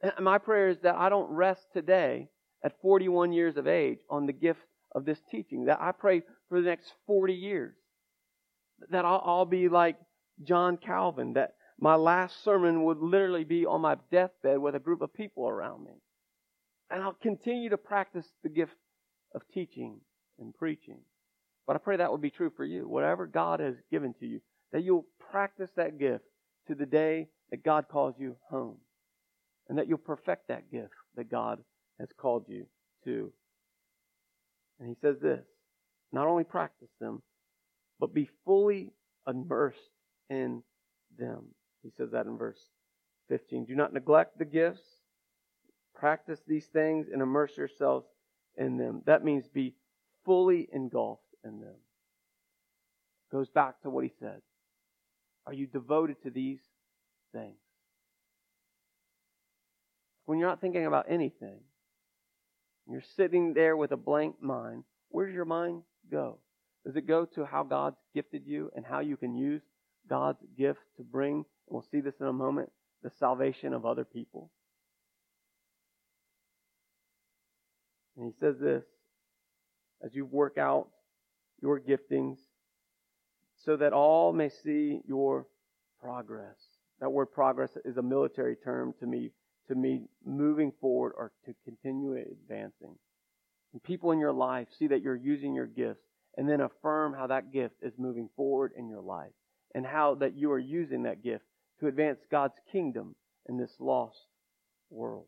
And 0.00 0.12
my 0.20 0.38
prayer 0.38 0.68
is 0.68 0.78
that 0.84 0.94
I 0.94 1.08
don't 1.08 1.28
rest 1.32 1.66
today 1.72 2.28
at 2.62 2.80
41 2.82 3.32
years 3.32 3.56
of 3.56 3.66
age 3.66 3.98
on 4.08 4.26
the 4.26 4.32
gift 4.32 4.60
of 4.94 5.04
this 5.04 5.18
teaching. 5.28 5.64
That 5.64 5.80
I 5.80 5.90
pray 5.90 6.22
for 6.48 6.60
the 6.60 6.68
next 6.68 6.92
40 7.08 7.34
years. 7.34 7.74
That 8.90 9.04
I'll, 9.04 9.22
I'll 9.24 9.44
be 9.44 9.68
like 9.68 9.96
John 10.44 10.76
Calvin 10.76 11.34
that 11.34 11.54
my 11.80 11.94
last 11.94 12.42
sermon 12.42 12.84
would 12.84 12.98
literally 12.98 13.44
be 13.44 13.66
on 13.66 13.80
my 13.80 13.96
deathbed 14.10 14.58
with 14.58 14.74
a 14.74 14.80
group 14.80 15.00
of 15.00 15.14
people 15.14 15.48
around 15.48 15.84
me. 15.84 15.92
And 16.90 17.02
I'll 17.02 17.12
continue 17.12 17.70
to 17.70 17.76
practice 17.76 18.26
the 18.42 18.48
gift 18.48 18.74
of 19.34 19.42
teaching 19.52 20.00
and 20.38 20.54
preaching. 20.54 20.98
But 21.66 21.76
I 21.76 21.78
pray 21.78 21.96
that 21.96 22.10
would 22.10 22.22
be 22.22 22.30
true 22.30 22.50
for 22.56 22.64
you. 22.64 22.88
Whatever 22.88 23.26
God 23.26 23.60
has 23.60 23.74
given 23.90 24.14
to 24.20 24.26
you, 24.26 24.40
that 24.72 24.82
you'll 24.82 25.06
practice 25.30 25.70
that 25.76 25.98
gift 25.98 26.24
to 26.66 26.74
the 26.74 26.86
day 26.86 27.28
that 27.50 27.62
God 27.62 27.86
calls 27.88 28.14
you 28.18 28.36
home. 28.50 28.78
And 29.68 29.78
that 29.78 29.86
you'll 29.86 29.98
perfect 29.98 30.48
that 30.48 30.70
gift 30.70 30.94
that 31.16 31.30
God 31.30 31.62
has 32.00 32.08
called 32.16 32.46
you 32.48 32.66
to. 33.04 33.30
And 34.80 34.88
he 34.88 34.96
says 35.00 35.16
this 35.20 35.44
not 36.10 36.26
only 36.26 36.44
practice 36.44 36.88
them, 37.00 37.22
but 38.00 38.14
be 38.14 38.30
fully 38.44 38.92
immersed 39.26 39.78
in 40.30 40.62
them. 41.18 41.46
He 41.82 41.90
says 41.96 42.10
that 42.12 42.26
in 42.26 42.36
verse 42.36 42.60
15. 43.28 43.64
Do 43.64 43.74
not 43.74 43.92
neglect 43.92 44.38
the 44.38 44.44
gifts. 44.44 44.82
Practice 45.94 46.40
these 46.46 46.66
things 46.66 47.06
and 47.12 47.22
immerse 47.22 47.56
yourselves 47.56 48.06
in 48.56 48.76
them. 48.76 49.02
That 49.06 49.24
means 49.24 49.48
be 49.48 49.74
fully 50.24 50.68
engulfed 50.72 51.22
in 51.44 51.60
them. 51.60 51.76
Goes 53.30 53.48
back 53.48 53.80
to 53.82 53.90
what 53.90 54.04
he 54.04 54.12
said. 54.20 54.40
Are 55.46 55.52
you 55.52 55.66
devoted 55.66 56.22
to 56.22 56.30
these 56.30 56.60
things? 57.32 57.56
When 60.26 60.38
you're 60.38 60.48
not 60.48 60.60
thinking 60.60 60.86
about 60.86 61.06
anything, 61.08 61.60
you're 62.86 63.02
sitting 63.16 63.54
there 63.54 63.76
with 63.76 63.92
a 63.92 63.96
blank 63.96 64.42
mind, 64.42 64.84
where 65.10 65.26
does 65.26 65.34
your 65.34 65.44
mind 65.44 65.82
go? 66.10 66.38
Does 66.84 66.96
it 66.96 67.06
go 67.06 67.24
to 67.24 67.44
how 67.44 67.62
God's 67.62 67.96
gifted 68.14 68.46
you 68.46 68.70
and 68.76 68.84
how 68.84 69.00
you 69.00 69.16
can 69.16 69.34
use 69.34 69.62
God's 70.08 70.42
gift 70.56 70.80
to 70.96 71.02
bring, 71.02 71.34
and 71.34 71.44
we'll 71.68 71.84
see 71.90 72.00
this 72.00 72.20
in 72.20 72.26
a 72.26 72.32
moment, 72.32 72.70
the 73.02 73.10
salvation 73.18 73.72
of 73.72 73.86
other 73.86 74.04
people. 74.04 74.50
And 78.16 78.26
he 78.26 78.32
says 78.40 78.56
this 78.60 78.84
as 80.02 80.14
you 80.14 80.24
work 80.24 80.58
out 80.58 80.88
your 81.60 81.80
giftings, 81.80 82.38
so 83.64 83.76
that 83.76 83.92
all 83.92 84.32
may 84.32 84.48
see 84.48 85.00
your 85.06 85.46
progress. 86.00 86.56
That 87.00 87.10
word 87.10 87.26
progress 87.26 87.70
is 87.84 87.96
a 87.96 88.02
military 88.02 88.56
term 88.56 88.94
to 89.00 89.06
me, 89.06 89.32
to 89.68 89.74
me 89.74 90.06
moving 90.24 90.72
forward 90.80 91.14
or 91.16 91.32
to 91.46 91.54
continue 91.64 92.14
advancing. 92.14 92.94
And 93.72 93.82
people 93.82 94.12
in 94.12 94.18
your 94.18 94.32
life 94.32 94.68
see 94.78 94.86
that 94.88 95.02
you're 95.02 95.16
using 95.16 95.54
your 95.54 95.66
gifts 95.66 96.04
and 96.36 96.48
then 96.48 96.60
affirm 96.60 97.14
how 97.14 97.26
that 97.26 97.52
gift 97.52 97.74
is 97.82 97.92
moving 97.98 98.28
forward 98.36 98.72
in 98.76 98.88
your 98.88 99.02
life 99.02 99.32
and 99.74 99.86
how 99.86 100.14
that 100.16 100.36
you 100.36 100.50
are 100.52 100.58
using 100.58 101.02
that 101.02 101.22
gift 101.22 101.44
to 101.80 101.86
advance 101.86 102.20
God's 102.30 102.58
kingdom 102.72 103.14
in 103.48 103.56
this 103.56 103.76
lost 103.78 104.26
world. 104.90 105.26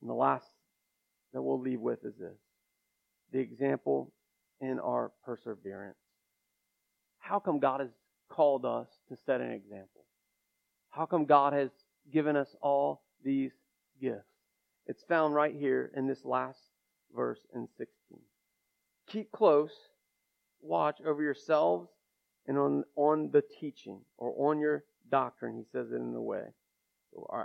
And 0.00 0.10
the 0.10 0.14
last 0.14 0.46
that 1.32 1.42
we'll 1.42 1.60
leave 1.60 1.80
with 1.80 2.04
is 2.04 2.14
this 2.18 2.38
the 3.32 3.38
example 3.38 4.12
in 4.60 4.78
our 4.78 5.10
perseverance. 5.24 5.96
How 7.18 7.38
come 7.38 7.58
God 7.58 7.80
has 7.80 7.90
called 8.28 8.66
us 8.66 8.88
to 9.08 9.16
set 9.24 9.40
an 9.40 9.50
example? 9.50 10.04
How 10.90 11.06
come 11.06 11.24
God 11.24 11.54
has 11.54 11.70
given 12.12 12.36
us 12.36 12.54
all 12.60 13.02
these 13.24 13.52
gifts? 14.00 14.26
It's 14.86 15.04
found 15.04 15.34
right 15.34 15.54
here 15.54 15.90
in 15.96 16.06
this 16.06 16.24
last 16.24 16.58
verse 17.14 17.40
in 17.54 17.68
16. 17.78 18.18
Keep 19.06 19.32
close 19.32 19.72
watch 20.62 20.98
over 21.04 21.22
yourselves 21.22 21.88
and 22.46 22.58
on, 22.58 22.84
on 22.96 23.30
the 23.30 23.42
teaching 23.60 24.00
or 24.18 24.50
on 24.50 24.58
your 24.58 24.84
doctrine. 25.10 25.56
He 25.56 25.64
says 25.70 25.92
it 25.92 25.96
in 25.96 26.14
a 26.14 26.20
way. 26.20 26.44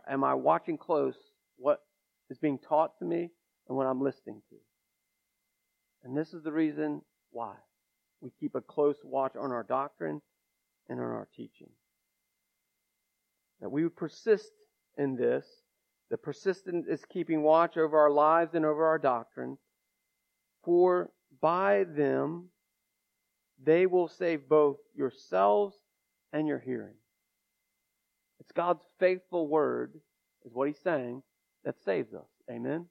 Am 0.10 0.23
I 0.23 0.33
watching 0.33 0.77
close 0.77 1.15
what 1.57 1.81
is 2.29 2.38
being 2.38 2.57
taught 2.57 2.97
to 2.99 3.05
me 3.05 3.29
and 3.67 3.77
what 3.77 3.88
I'm 3.88 4.01
listening 4.01 4.41
to? 4.49 4.55
And 6.03 6.15
this 6.17 6.33
is 6.33 6.43
the 6.43 6.51
reason 6.51 7.01
why 7.31 7.53
we 8.21 8.31
keep 8.39 8.55
a 8.55 8.62
close 8.62 8.97
watch 9.03 9.36
on 9.36 9.51
our 9.51 9.63
doctrine 9.63 10.21
and 10.89 10.99
on 10.99 11.05
our 11.05 11.27
teaching. 11.36 11.69
That 13.62 13.69
we 13.69 13.83
would 13.83 13.95
persist 13.95 14.51
in 14.97 15.15
this. 15.15 15.45
The 16.10 16.17
persistence 16.17 16.88
is 16.88 17.03
keeping 17.05 17.43
watch 17.43 17.75
over 17.75 17.97
our 17.99 18.10
lives 18.10 18.53
and 18.53 18.65
over 18.65 18.86
our 18.86 18.99
doctrine. 18.99 19.57
For 20.63 21.12
by 21.41 21.83
them 21.83 22.49
they 23.63 23.86
will 23.86 24.08
save 24.08 24.48
both 24.48 24.78
yourselves 24.96 25.76
and 26.34 26.48
your 26.48 26.60
hearing. 26.60 26.96
It's 28.39 28.52
God's 28.52 28.84
faithful 29.00 29.48
word, 29.48 29.93
is 30.46 30.54
what 30.54 30.67
he's 30.67 30.80
saying, 30.80 31.24
that 31.65 31.76
saves 31.84 32.13
us. 32.13 32.28
Amen? 32.50 32.86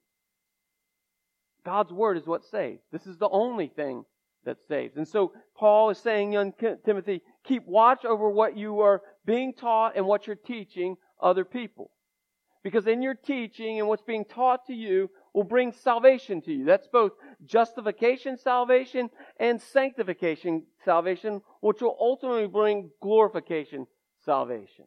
God's 1.65 1.91
word 1.91 2.17
is 2.17 2.25
what 2.25 2.45
saves. 2.45 2.81
This 2.91 3.07
is 3.07 3.17
the 3.17 3.29
only 3.29 3.67
thing 3.67 4.05
that 4.45 4.57
saves. 4.67 4.97
And 4.97 5.07
so 5.07 5.33
Paul 5.57 5.89
is 5.89 5.97
saying, 5.97 6.33
young 6.33 6.53
Timothy, 6.85 7.21
keep 7.43 7.65
watch 7.65 8.05
over 8.05 8.29
what 8.29 8.57
you 8.57 8.79
are 8.79 9.01
being 9.25 9.53
taught 9.53 9.95
and 9.95 10.05
what 10.05 10.27
you're 10.27 10.35
teaching 10.35 10.95
other 11.21 11.43
people. 11.43 11.91
Because 12.63 12.87
in 12.87 13.01
your 13.01 13.15
teaching 13.15 13.79
and 13.79 13.87
what's 13.87 14.03
being 14.03 14.25
taught 14.25 14.65
to 14.67 14.73
you 14.73 15.09
will 15.33 15.43
bring 15.43 15.71
salvation 15.71 16.41
to 16.41 16.51
you. 16.51 16.65
That's 16.65 16.87
both 16.87 17.11
justification 17.45 18.37
salvation 18.37 19.09
and 19.39 19.61
sanctification 19.61 20.63
salvation, 20.83 21.41
which 21.61 21.81
will 21.81 21.97
ultimately 21.99 22.47
bring 22.47 22.89
glorification 23.01 23.87
salvation. 24.23 24.85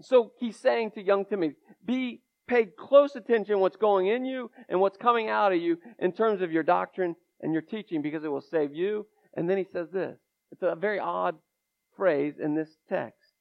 So 0.00 0.32
he's 0.38 0.56
saying 0.56 0.92
to 0.92 1.02
young 1.02 1.24
Timothy, 1.24 1.56
be 1.84 2.22
pay 2.48 2.66
close 2.66 3.14
attention 3.14 3.60
what's 3.60 3.76
going 3.76 4.08
in 4.08 4.24
you 4.24 4.50
and 4.68 4.80
what's 4.80 4.96
coming 4.96 5.28
out 5.28 5.52
of 5.52 5.60
you 5.60 5.78
in 5.98 6.12
terms 6.12 6.42
of 6.42 6.50
your 6.50 6.64
doctrine 6.64 7.14
and 7.40 7.52
your 7.52 7.62
teaching 7.62 8.02
because 8.02 8.24
it 8.24 8.28
will 8.28 8.40
save 8.40 8.74
you. 8.74 9.06
And 9.34 9.48
then 9.48 9.58
he 9.58 9.64
says 9.64 9.90
this. 9.90 10.18
It's 10.50 10.62
a 10.62 10.74
very 10.74 10.98
odd 10.98 11.36
phrase 11.96 12.34
in 12.42 12.54
this 12.54 12.76
text. 12.88 13.32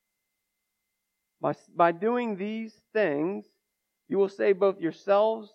By, 1.41 1.55
by 1.75 1.91
doing 1.91 2.37
these 2.37 2.73
things, 2.93 3.45
you 4.07 4.17
will 4.17 4.29
save 4.29 4.59
both 4.59 4.79
yourselves 4.79 5.49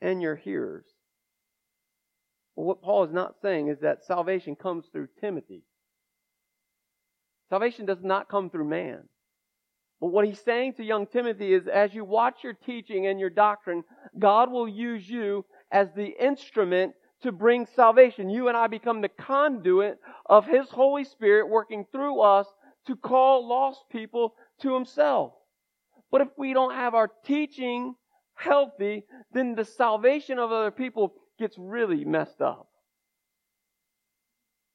and 0.00 0.22
your 0.22 0.36
hearers. 0.36 0.86
Well, 2.58 2.66
what 2.66 2.82
Paul 2.82 3.04
is 3.04 3.12
not 3.12 3.36
saying 3.40 3.68
is 3.68 3.78
that 3.82 4.04
salvation 4.04 4.56
comes 4.56 4.86
through 4.90 5.06
Timothy. 5.20 5.62
Salvation 7.50 7.86
does 7.86 8.02
not 8.02 8.28
come 8.28 8.50
through 8.50 8.68
man. 8.68 9.04
But 10.00 10.08
what 10.08 10.26
he's 10.26 10.40
saying 10.40 10.72
to 10.74 10.84
young 10.84 11.06
Timothy 11.06 11.54
is 11.54 11.68
as 11.68 11.94
you 11.94 12.04
watch 12.04 12.42
your 12.42 12.54
teaching 12.54 13.06
and 13.06 13.20
your 13.20 13.30
doctrine, 13.30 13.84
God 14.18 14.50
will 14.50 14.68
use 14.68 15.08
you 15.08 15.44
as 15.70 15.86
the 15.94 16.12
instrument 16.20 16.94
to 17.22 17.30
bring 17.30 17.64
salvation. 17.64 18.28
You 18.28 18.48
and 18.48 18.56
I 18.56 18.66
become 18.66 19.02
the 19.02 19.08
conduit 19.08 20.00
of 20.26 20.44
His 20.44 20.68
Holy 20.68 21.04
Spirit 21.04 21.48
working 21.48 21.86
through 21.92 22.20
us 22.20 22.48
to 22.88 22.96
call 22.96 23.48
lost 23.48 23.84
people 23.88 24.34
to 24.62 24.74
Himself. 24.74 25.32
But 26.10 26.22
if 26.22 26.28
we 26.36 26.54
don't 26.54 26.74
have 26.74 26.96
our 26.96 27.08
teaching 27.24 27.94
healthy, 28.34 29.04
then 29.32 29.54
the 29.54 29.64
salvation 29.64 30.40
of 30.40 30.50
other 30.50 30.72
people 30.72 31.14
gets 31.38 31.56
really 31.58 32.04
messed 32.04 32.40
up. 32.40 32.68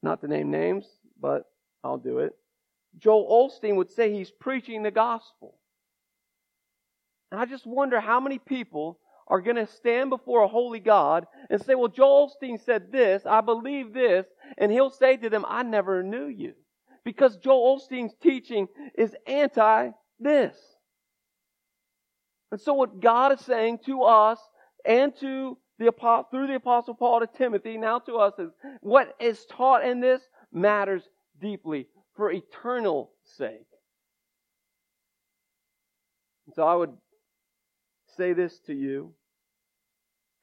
Not 0.02 0.22
to 0.22 0.28
name 0.28 0.52
names, 0.52 0.86
but 1.20 1.46
I'll 1.84 1.98
do 1.98 2.20
it. 2.20 2.36
Joel 3.00 3.50
Osteen 3.50 3.76
would 3.78 3.92
say 3.92 4.14
he's 4.14 4.32
preaching 4.32 4.84
the 4.84 4.92
gospel. 4.92 5.56
And 7.32 7.40
I 7.40 7.46
just 7.46 7.66
wonder 7.66 8.00
how 8.00 8.20
many 8.20 8.38
people 8.38 9.00
are 9.28 9.42
going 9.42 9.56
to 9.56 9.66
stand 9.66 10.10
before 10.10 10.44
a 10.44 10.48
holy 10.48 10.80
God 10.80 11.26
and 11.50 11.64
say, 11.64 11.76
Well, 11.76 11.88
Joel 11.88 12.30
Osteen 12.30 12.64
said 12.64 12.92
this, 12.92 13.26
I 13.26 13.42
believe 13.42 13.94
this, 13.94 14.26
and 14.58 14.72
he'll 14.72 14.92
say 14.92 15.18
to 15.18 15.30
them, 15.30 15.46
I 15.48 15.64
never 15.64 16.04
knew 16.04 16.28
you. 16.28 16.54
Because 17.04 17.38
Joel 17.38 17.80
Osteen's 17.80 18.14
teaching 18.22 18.68
is 18.98 19.16
anti 19.26 19.90
this. 20.20 20.56
And 22.52 22.62
so 22.62 22.74
what 22.74 23.00
God 23.00 23.34
is 23.34 23.42
saying 23.42 23.80
to 23.86 24.04
us 24.04 24.40
and 24.86 25.16
to 25.18 25.58
the 25.80 25.92
through 26.32 26.48
the 26.48 26.56
apostle 26.56 26.94
Paul 26.94 27.22
to 27.22 27.28
Timothy, 27.28 27.78
now 27.78 28.00
to 28.00 28.16
us 28.16 28.34
is 28.38 28.52
what 28.82 29.16
is 29.20 29.46
taught 29.46 29.84
in 29.84 30.00
this 30.00 30.22
matters 30.52 31.04
deeply 31.42 31.88
for 32.16 32.32
eternal 32.32 33.12
sake. 33.38 33.68
And 36.46 36.56
So 36.56 36.64
I 36.64 36.76
would 36.76 36.94
say 38.18 38.34
this 38.34 38.60
to 38.68 38.74
you. 38.74 39.14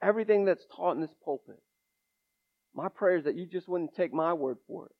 Everything 0.02 0.44
that's 0.46 0.64
taught 0.74 0.94
in 0.94 1.02
this 1.02 1.14
pulpit, 1.24 1.60
my 2.74 2.88
prayer 2.88 3.18
is 3.18 3.24
that 3.24 3.36
you 3.36 3.46
just 3.46 3.68
wouldn't 3.68 3.94
take 3.94 4.14
my 4.14 4.32
word 4.32 4.56
for 4.66 4.86
it, 4.86 4.92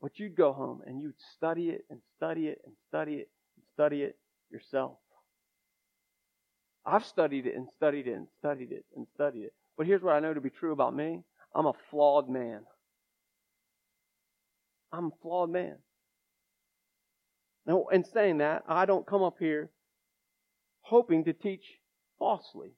but 0.00 0.18
you'd 0.20 0.36
go 0.36 0.52
home 0.52 0.82
and 0.86 1.02
you'd 1.02 1.20
study 1.34 1.70
it 1.70 1.84
and 1.90 2.00
study 2.16 2.46
it 2.46 2.60
and 2.64 2.74
study 2.88 3.14
it 3.14 3.28
and 3.56 3.64
study 3.74 4.02
it 4.02 4.16
yourself. 4.50 4.98
I've 6.84 7.04
studied 7.04 7.46
it 7.46 7.56
and 7.56 7.66
studied 7.76 8.06
it 8.06 8.12
and 8.12 8.28
studied 8.38 8.70
it 8.70 8.84
and 8.94 9.08
studied 9.14 9.42
it. 9.42 9.54
But 9.76 9.86
here's 9.86 10.02
what 10.02 10.14
I 10.14 10.20
know 10.20 10.34
to 10.34 10.40
be 10.40 10.50
true 10.50 10.72
about 10.72 10.94
me 10.94 11.22
I'm 11.54 11.66
a 11.66 11.72
flawed 11.90 12.28
man. 12.28 12.60
I'm 14.92 15.06
a 15.06 15.16
flawed 15.22 15.50
man. 15.50 15.76
Now, 17.66 17.86
in 17.92 18.04
saying 18.04 18.38
that, 18.38 18.62
I 18.68 18.86
don't 18.86 19.06
come 19.06 19.22
up 19.22 19.36
here 19.38 19.70
hoping 20.82 21.24
to 21.24 21.32
teach 21.32 21.64
falsely. 22.18 22.70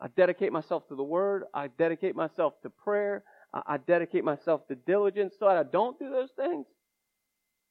I 0.00 0.08
dedicate 0.08 0.52
myself 0.52 0.86
to 0.88 0.94
the 0.94 1.02
Word. 1.02 1.44
I 1.54 1.68
dedicate 1.68 2.14
myself 2.14 2.54
to 2.62 2.70
prayer. 2.70 3.24
I 3.52 3.78
dedicate 3.78 4.24
myself 4.24 4.66
to 4.68 4.74
diligence 4.74 5.34
so 5.38 5.46
that 5.46 5.56
I 5.56 5.62
don't 5.62 5.98
do 5.98 6.10
those 6.10 6.30
things. 6.36 6.66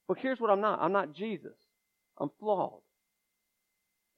But 0.08 0.18
here's 0.18 0.40
what 0.40 0.50
I'm 0.50 0.60
not. 0.60 0.80
I'm 0.82 0.92
not 0.92 1.13
Jesus. 1.13 1.56
I'm 2.20 2.32
flawed. 2.40 2.82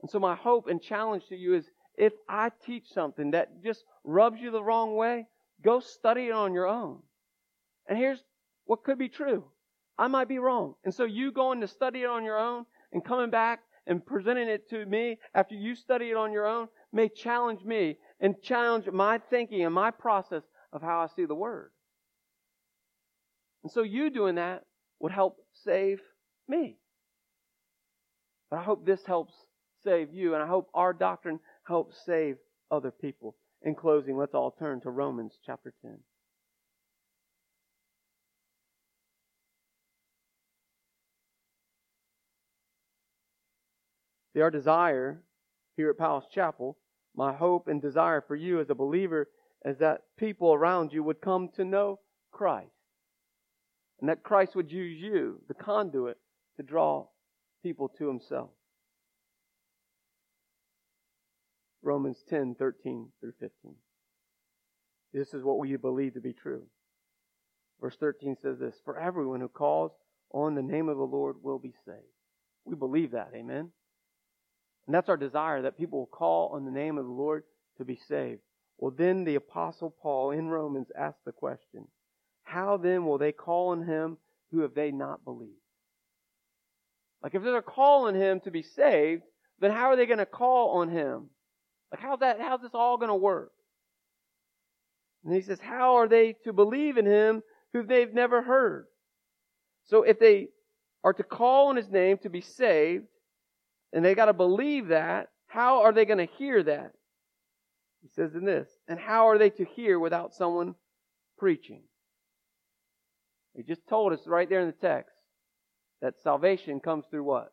And 0.01 0.09
so 0.09 0.19
my 0.19 0.35
hope 0.35 0.67
and 0.67 0.81
challenge 0.81 1.23
to 1.27 1.35
you 1.35 1.55
is 1.55 1.65
if 1.99 2.13
I 2.29 2.49
teach 2.65 2.85
something 2.93 3.31
that 3.31 3.61
just 3.61 3.83
rubs 4.05 4.39
you 4.39 4.51
the 4.51 4.63
wrong 4.63 4.95
way, 4.95 5.27
go 5.63 5.81
study 5.81 6.27
it 6.27 6.31
on 6.31 6.53
your 6.53 6.65
own. 6.65 6.99
And 7.87 7.97
here's 7.97 8.23
what 8.65 8.83
could 8.85 8.97
be 8.97 9.09
true. 9.09 9.43
I 9.97 10.07
might 10.07 10.29
be 10.29 10.39
wrong. 10.39 10.75
And 10.85 10.93
so 10.93 11.03
you 11.03 11.33
going 11.33 11.59
to 11.59 11.67
study 11.67 12.03
it 12.03 12.07
on 12.07 12.23
your 12.23 12.39
own 12.39 12.65
and 12.93 13.03
coming 13.03 13.29
back 13.29 13.59
and 13.85 14.03
presenting 14.03 14.47
it 14.47 14.69
to 14.69 14.85
me 14.85 15.17
after 15.35 15.55
you 15.55 15.75
study 15.75 16.09
it 16.09 16.15
on 16.15 16.31
your 16.31 16.47
own 16.47 16.69
may 16.93 17.09
challenge 17.09 17.65
me 17.65 17.97
and 18.21 18.41
challenge 18.41 18.85
my 18.89 19.17
thinking 19.29 19.65
and 19.65 19.75
my 19.75 19.91
process 19.91 20.43
of 20.71 20.81
how 20.81 21.01
I 21.01 21.07
see 21.13 21.25
the 21.25 21.35
Word. 21.35 21.71
And 23.63 23.71
so 23.71 23.83
you 23.83 24.09
doing 24.09 24.35
that 24.35 24.63
would 25.01 25.11
help 25.11 25.37
save 25.65 25.99
me. 26.47 26.77
But 28.49 28.59
I 28.59 28.63
hope 28.63 28.85
this 28.85 29.03
helps 29.05 29.33
save 29.83 30.13
you, 30.13 30.33
and 30.33 30.43
I 30.43 30.47
hope 30.47 30.69
our 30.73 30.93
doctrine 30.93 31.39
helps 31.69 32.03
save 32.03 32.35
other 32.71 32.91
people. 32.91 33.35
In 33.61 33.75
closing, 33.75 34.17
let's 34.17 34.33
all 34.33 34.51
turn 34.51 34.81
to 34.81 34.89
Romans 34.89 35.37
chapter 35.45 35.71
10. 35.83 35.99
See, 44.33 44.41
our 44.41 44.51
desire 44.51 45.21
here 45.77 45.89
at 45.91 45.97
Palace 45.97 46.25
Chapel, 46.33 46.77
my 47.15 47.33
hope 47.33 47.67
and 47.67 47.81
desire 47.81 48.23
for 48.27 48.35
you 48.35 48.59
as 48.59 48.69
a 48.69 48.75
believer 48.75 49.29
is 49.63 49.77
that 49.77 50.01
people 50.17 50.53
around 50.53 50.91
you 50.91 51.03
would 51.03 51.21
come 51.21 51.49
to 51.55 51.65
know 51.65 51.99
Christ. 52.31 52.71
And 53.99 54.09
that 54.09 54.23
Christ 54.23 54.55
would 54.55 54.71
use 54.71 54.99
you, 54.99 55.41
the 55.47 55.53
conduit, 55.53 56.17
to 56.57 56.63
draw 56.63 57.07
people 57.61 57.89
to 57.97 58.07
himself. 58.07 58.49
Romans 61.81 62.23
10, 62.29 62.55
13 62.55 63.09
through 63.19 63.33
15. 63.39 63.75
This 65.13 65.33
is 65.33 65.43
what 65.43 65.59
we 65.59 65.75
believe 65.77 66.13
to 66.13 66.21
be 66.21 66.33
true. 66.33 66.63
Verse 67.81 67.95
13 67.99 68.37
says 68.41 68.59
this, 68.59 68.75
For 68.83 68.99
everyone 68.99 69.39
who 69.39 69.47
calls 69.47 69.91
on 70.31 70.55
the 70.55 70.61
name 70.61 70.89
of 70.89 70.97
the 70.97 71.03
Lord 71.03 71.37
will 71.41 71.59
be 71.59 71.73
saved. 71.85 72.03
We 72.65 72.75
believe 72.75 73.11
that, 73.11 73.31
amen? 73.33 73.71
And 74.85 74.95
that's 74.95 75.09
our 75.09 75.17
desire, 75.17 75.61
that 75.61 75.77
people 75.77 75.99
will 75.99 76.07
call 76.07 76.49
on 76.53 76.65
the 76.65 76.71
name 76.71 76.97
of 76.97 77.05
the 77.05 77.11
Lord 77.11 77.43
to 77.77 77.85
be 77.85 77.99
saved. 78.07 78.41
Well, 78.77 78.93
then 78.95 79.23
the 79.23 79.35
Apostle 79.35 79.93
Paul 80.01 80.31
in 80.31 80.47
Romans 80.47 80.87
asks 80.97 81.21
the 81.25 81.31
question, 81.31 81.87
How 82.43 82.77
then 82.77 83.05
will 83.05 83.17
they 83.17 83.31
call 83.31 83.69
on 83.69 83.85
him 83.85 84.17
who 84.51 84.61
have 84.61 84.73
they 84.73 84.91
not 84.91 85.23
believed? 85.23 85.53
Like 87.21 87.35
if 87.35 87.43
they're 87.43 87.61
calling 87.61 88.15
him 88.15 88.39
to 88.41 88.51
be 88.51 88.63
saved, 88.63 89.23
then 89.59 89.71
how 89.71 89.87
are 89.87 89.95
they 89.95 90.05
going 90.05 90.19
to 90.19 90.25
call 90.25 90.79
on 90.79 90.89
him? 90.89 91.29
Like 91.91 92.01
how's 92.01 92.19
that, 92.19 92.39
how's 92.39 92.61
this 92.61 92.71
all 92.73 92.97
going 92.97 93.09
to 93.09 93.15
work? 93.15 93.51
And 95.23 95.33
he 95.33 95.41
says, 95.41 95.59
how 95.59 95.95
are 95.95 96.07
they 96.07 96.35
to 96.43 96.53
believe 96.53 96.97
in 96.97 97.05
him 97.05 97.41
who 97.73 97.83
they've 97.83 98.13
never 98.13 98.41
heard? 98.41 98.85
So 99.85 100.03
if 100.03 100.19
they 100.19 100.49
are 101.03 101.13
to 101.13 101.23
call 101.23 101.67
on 101.67 101.75
his 101.75 101.89
name 101.89 102.17
to 102.19 102.29
be 102.29 102.41
saved, 102.41 103.05
and 103.91 104.05
they 104.05 104.15
got 104.15 104.25
to 104.25 104.33
believe 104.33 104.89
that, 104.89 105.29
how 105.47 105.81
are 105.81 105.91
they 105.91 106.05
going 106.05 106.19
to 106.19 106.33
hear 106.37 106.61
that? 106.63 106.91
He 108.01 108.09
says 108.15 108.35
in 108.35 108.45
this, 108.45 108.69
and 108.87 108.99
how 108.99 109.27
are 109.29 109.37
they 109.37 109.49
to 109.49 109.65
hear 109.65 109.99
without 109.99 110.33
someone 110.33 110.75
preaching? 111.37 111.81
He 113.55 113.63
just 113.63 113.87
told 113.87 114.13
us 114.13 114.19
right 114.27 114.47
there 114.47 114.61
in 114.61 114.67
the 114.67 114.87
text 114.87 115.15
that 116.01 116.13
salvation 116.23 116.79
comes 116.79 117.05
through 117.09 117.23
what? 117.23 117.51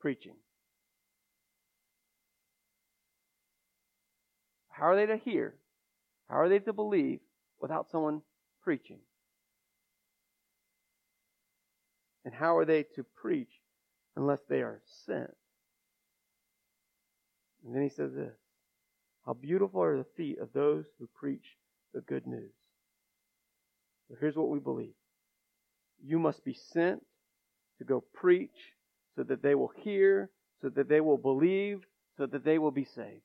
Preaching. 0.00 0.36
How 4.76 4.88
are 4.88 4.96
they 4.96 5.06
to 5.06 5.16
hear? 5.16 5.54
How 6.28 6.36
are 6.36 6.48
they 6.50 6.58
to 6.58 6.72
believe 6.74 7.20
without 7.60 7.90
someone 7.90 8.20
preaching? 8.62 8.98
And 12.26 12.34
how 12.34 12.58
are 12.58 12.66
they 12.66 12.82
to 12.94 13.04
preach 13.04 13.48
unless 14.16 14.40
they 14.50 14.60
are 14.60 14.82
sent? 15.06 15.34
And 17.64 17.74
then 17.74 17.82
he 17.82 17.88
says 17.88 18.12
this 18.12 18.36
How 19.24 19.32
beautiful 19.32 19.82
are 19.82 19.96
the 19.96 20.06
feet 20.14 20.38
of 20.40 20.52
those 20.52 20.84
who 20.98 21.08
preach 21.18 21.56
the 21.94 22.02
good 22.02 22.26
news. 22.26 22.52
So 24.08 24.16
here's 24.20 24.36
what 24.36 24.50
we 24.50 24.58
believe 24.58 24.94
you 26.04 26.18
must 26.18 26.44
be 26.44 26.52
sent 26.52 27.02
to 27.78 27.84
go 27.84 28.04
preach 28.12 28.74
so 29.14 29.22
that 29.22 29.42
they 29.42 29.54
will 29.54 29.72
hear, 29.74 30.28
so 30.60 30.68
that 30.68 30.90
they 30.90 31.00
will 31.00 31.16
believe, 31.16 31.80
so 32.18 32.26
that 32.26 32.44
they 32.44 32.58
will 32.58 32.70
be 32.70 32.84
saved. 32.84 33.22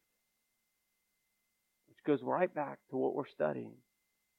Which 2.03 2.17
goes 2.17 2.25
right 2.25 2.53
back 2.53 2.79
to 2.89 2.97
what 2.97 3.13
we're 3.13 3.27
studying 3.27 3.73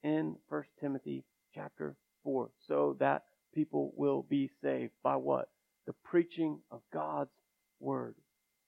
in 0.02 0.36
1 0.48 0.62
Timothy 0.80 1.24
chapter 1.54 1.94
4. 2.24 2.50
So 2.66 2.96
that 2.98 3.22
people 3.54 3.92
will 3.96 4.26
be 4.28 4.50
saved 4.62 4.92
by 5.04 5.14
what? 5.14 5.48
The 5.86 5.92
preaching 6.04 6.58
of 6.72 6.80
God's 6.92 7.30
word. 7.78 8.16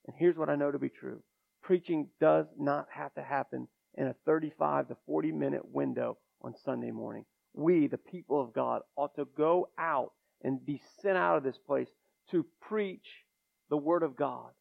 And 0.07 0.15
here's 0.17 0.37
what 0.37 0.49
I 0.49 0.55
know 0.55 0.71
to 0.71 0.79
be 0.79 0.89
true. 0.89 1.21
Preaching 1.61 2.07
does 2.21 2.45
not 2.57 2.87
have 2.89 3.13
to 3.15 3.21
happen 3.21 3.67
in 3.95 4.07
a 4.07 4.15
35 4.25 4.87
to 4.89 4.97
40 5.05 5.31
minute 5.31 5.65
window 5.65 6.17
on 6.41 6.53
Sunday 6.63 6.91
morning. 6.91 7.25
We, 7.53 7.87
the 7.87 7.97
people 7.97 8.39
of 8.39 8.53
God, 8.53 8.81
ought 8.95 9.15
to 9.15 9.27
go 9.37 9.69
out 9.77 10.11
and 10.41 10.65
be 10.65 10.81
sent 11.01 11.17
out 11.17 11.37
of 11.37 11.43
this 11.43 11.57
place 11.57 11.89
to 12.31 12.45
preach 12.61 13.25
the 13.69 13.77
Word 13.77 14.03
of 14.03 14.15
God. 14.15 14.51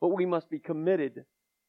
But 0.00 0.08
we 0.08 0.26
must 0.26 0.48
be 0.48 0.58
committed 0.58 1.24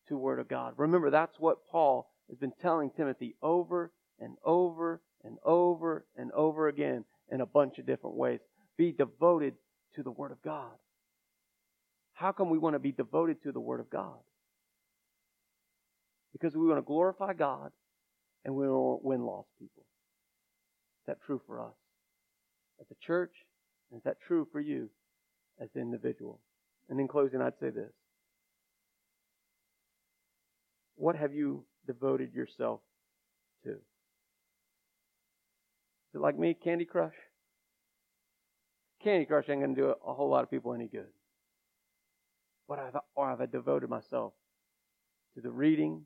to 0.07 0.17
Word 0.17 0.39
of 0.39 0.47
God. 0.47 0.73
Remember, 0.77 1.09
that's 1.09 1.39
what 1.39 1.67
Paul 1.71 2.09
has 2.29 2.37
been 2.37 2.53
telling 2.61 2.91
Timothy 2.95 3.35
over 3.41 3.91
and 4.19 4.37
over 4.43 5.01
and 5.23 5.37
over 5.43 6.05
and 6.15 6.31
over 6.31 6.67
again 6.67 7.05
in 7.31 7.41
a 7.41 7.45
bunch 7.45 7.77
of 7.79 7.85
different 7.85 8.15
ways. 8.15 8.39
Be 8.77 8.91
devoted 8.91 9.55
to 9.95 10.03
the 10.03 10.11
Word 10.11 10.31
of 10.31 10.41
God. 10.41 10.71
How 12.13 12.31
come 12.31 12.49
we 12.49 12.57
want 12.57 12.75
to 12.75 12.79
be 12.79 12.91
devoted 12.91 13.43
to 13.43 13.51
the 13.51 13.59
Word 13.59 13.79
of 13.79 13.89
God? 13.89 14.17
Because 16.31 16.55
we 16.55 16.67
want 16.67 16.77
to 16.77 16.83
glorify 16.83 17.33
God 17.33 17.71
and 18.43 18.55
we 18.55 18.67
want 18.67 19.01
to 19.01 19.07
win 19.07 19.25
lost 19.25 19.49
people. 19.59 19.83
Is 21.01 21.07
that 21.07 21.21
true 21.25 21.41
for 21.45 21.61
us? 21.61 21.73
As 22.79 22.87
a 22.91 23.05
church, 23.05 23.33
And 23.91 23.99
is 23.99 24.03
that 24.03 24.17
true 24.27 24.47
for 24.51 24.59
you 24.59 24.89
as 25.59 25.69
an 25.75 25.81
individual? 25.81 26.39
And 26.89 26.99
in 26.99 27.07
closing, 27.07 27.41
I'd 27.41 27.59
say 27.59 27.69
this. 27.69 27.91
What 31.05 31.17
have 31.17 31.35
you 31.35 31.65
devoted 31.85 32.33
yourself 32.33 32.79
to? 33.63 33.73
Is 33.73 33.75
it 36.15 36.19
like 36.19 36.35
me, 36.35 36.55
Candy 36.55 36.85
Crush? 36.85 37.13
Candy 39.03 39.27
Crush 39.27 39.47
ain't 39.47 39.61
going 39.61 39.75
to 39.75 39.81
do 39.81 39.93
a 40.03 40.13
whole 40.15 40.31
lot 40.31 40.41
of 40.41 40.49
people 40.49 40.73
any 40.73 40.87
good. 40.87 41.11
But 42.67 42.79
have, 42.79 42.97
or 43.13 43.29
have 43.29 43.39
I 43.39 43.45
devoted 43.45 43.87
myself 43.87 44.33
to 45.35 45.41
the 45.41 45.51
reading, 45.51 46.05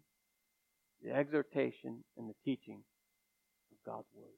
the 1.02 1.16
exhortation, 1.16 2.04
and 2.18 2.30
the 2.30 2.36
teaching 2.44 2.82
of 3.72 3.78
God's 3.90 4.10
Word? 4.14 4.36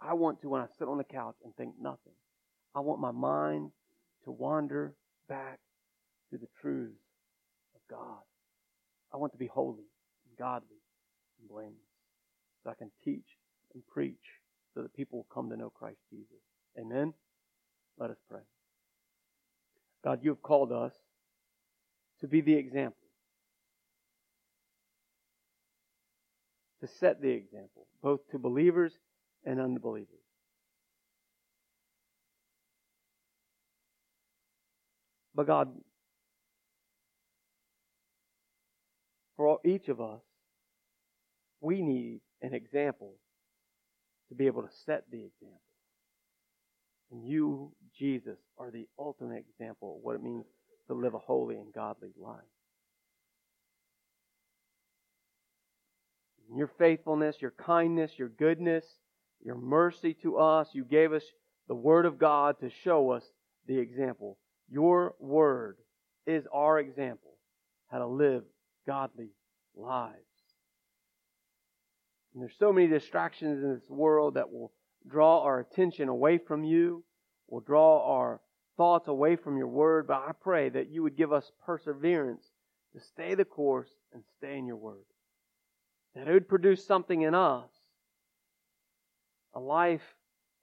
I 0.00 0.14
want 0.14 0.40
to, 0.42 0.48
when 0.48 0.60
I 0.60 0.66
sit 0.78 0.86
on 0.86 0.98
the 0.98 1.02
couch 1.02 1.34
and 1.44 1.52
think 1.56 1.74
nothing, 1.80 2.14
I 2.72 2.78
want 2.78 3.00
my 3.00 3.10
mind 3.10 3.72
to 4.26 4.30
wander 4.30 4.94
back 5.28 5.58
to 6.30 6.38
the 6.38 6.46
truths 6.60 7.02
of 7.74 7.80
God. 7.90 8.20
I 9.12 9.16
want 9.16 9.32
to 9.32 9.38
be 9.38 9.48
holy 9.48 9.86
godly 10.38 10.82
and 11.40 11.48
blameless 11.48 11.74
so 12.62 12.70
I 12.70 12.74
can 12.74 12.90
teach 13.04 13.26
and 13.74 13.86
preach 13.86 14.16
so 14.74 14.82
that 14.82 14.94
people 14.94 15.18
will 15.18 15.34
come 15.34 15.50
to 15.50 15.56
know 15.56 15.70
Christ 15.70 15.98
Jesus. 16.10 16.42
Amen? 16.78 17.12
Let 17.98 18.10
us 18.10 18.16
pray. 18.28 18.40
God, 20.02 20.20
you 20.22 20.30
have 20.30 20.42
called 20.42 20.72
us 20.72 20.92
to 22.20 22.26
be 22.26 22.40
the 22.40 22.54
example, 22.54 22.96
to 26.80 26.86
set 26.86 27.20
the 27.22 27.30
example, 27.30 27.86
both 28.02 28.20
to 28.30 28.38
believers 28.38 28.92
and 29.44 29.60
unbelievers. 29.60 30.08
But 35.34 35.46
God, 35.46 35.72
for 39.36 39.58
each 39.64 39.88
of 39.88 40.00
us, 40.00 40.20
we 41.60 41.82
need 41.82 42.20
an 42.42 42.54
example 42.54 43.14
to 44.28 44.34
be 44.34 44.46
able 44.46 44.62
to 44.62 44.68
set 44.84 45.04
the 45.10 45.18
example. 45.18 45.60
And 47.10 47.24
you, 47.24 47.72
Jesus, 47.98 48.38
are 48.58 48.70
the 48.70 48.86
ultimate 48.98 49.44
example 49.48 49.96
of 49.96 50.04
what 50.04 50.16
it 50.16 50.22
means 50.22 50.44
to 50.88 50.94
live 50.94 51.14
a 51.14 51.18
holy 51.18 51.56
and 51.56 51.72
godly 51.72 52.10
life. 52.16 52.40
Your 56.54 56.70
faithfulness, 56.78 57.36
your 57.40 57.52
kindness, 57.52 58.12
your 58.18 58.28
goodness, 58.28 58.84
your 59.42 59.56
mercy 59.56 60.14
to 60.22 60.36
us, 60.36 60.68
you 60.72 60.84
gave 60.84 61.12
us 61.12 61.22
the 61.68 61.74
Word 61.74 62.04
of 62.06 62.18
God 62.18 62.60
to 62.60 62.70
show 62.82 63.10
us 63.10 63.24
the 63.66 63.78
example. 63.78 64.38
Your 64.68 65.14
Word 65.18 65.78
is 66.26 66.44
our 66.52 66.78
example 66.78 67.32
how 67.88 67.98
to 67.98 68.06
live 68.06 68.44
godly 68.86 69.30
lives. 69.76 70.18
And 72.32 72.42
there's 72.42 72.56
so 72.58 72.72
many 72.72 72.88
distractions 72.88 73.62
in 73.62 73.74
this 73.74 73.88
world 73.88 74.34
that 74.34 74.52
will 74.52 74.72
draw 75.08 75.42
our 75.42 75.60
attention 75.60 76.08
away 76.08 76.38
from 76.38 76.64
you, 76.64 77.04
will 77.48 77.60
draw 77.60 78.16
our 78.16 78.40
thoughts 78.76 79.08
away 79.08 79.36
from 79.36 79.56
your 79.56 79.68
word, 79.68 80.06
but 80.06 80.24
I 80.26 80.32
pray 80.40 80.68
that 80.70 80.90
you 80.90 81.02
would 81.02 81.16
give 81.16 81.32
us 81.32 81.50
perseverance 81.64 82.44
to 82.92 83.00
stay 83.00 83.34
the 83.34 83.44
course 83.44 83.90
and 84.12 84.22
stay 84.38 84.58
in 84.58 84.66
your 84.66 84.76
word. 84.76 85.04
That 86.14 86.28
it 86.28 86.32
would 86.32 86.48
produce 86.48 86.84
something 86.84 87.22
in 87.22 87.34
us 87.34 87.70
a 89.54 89.60
life 89.60 90.02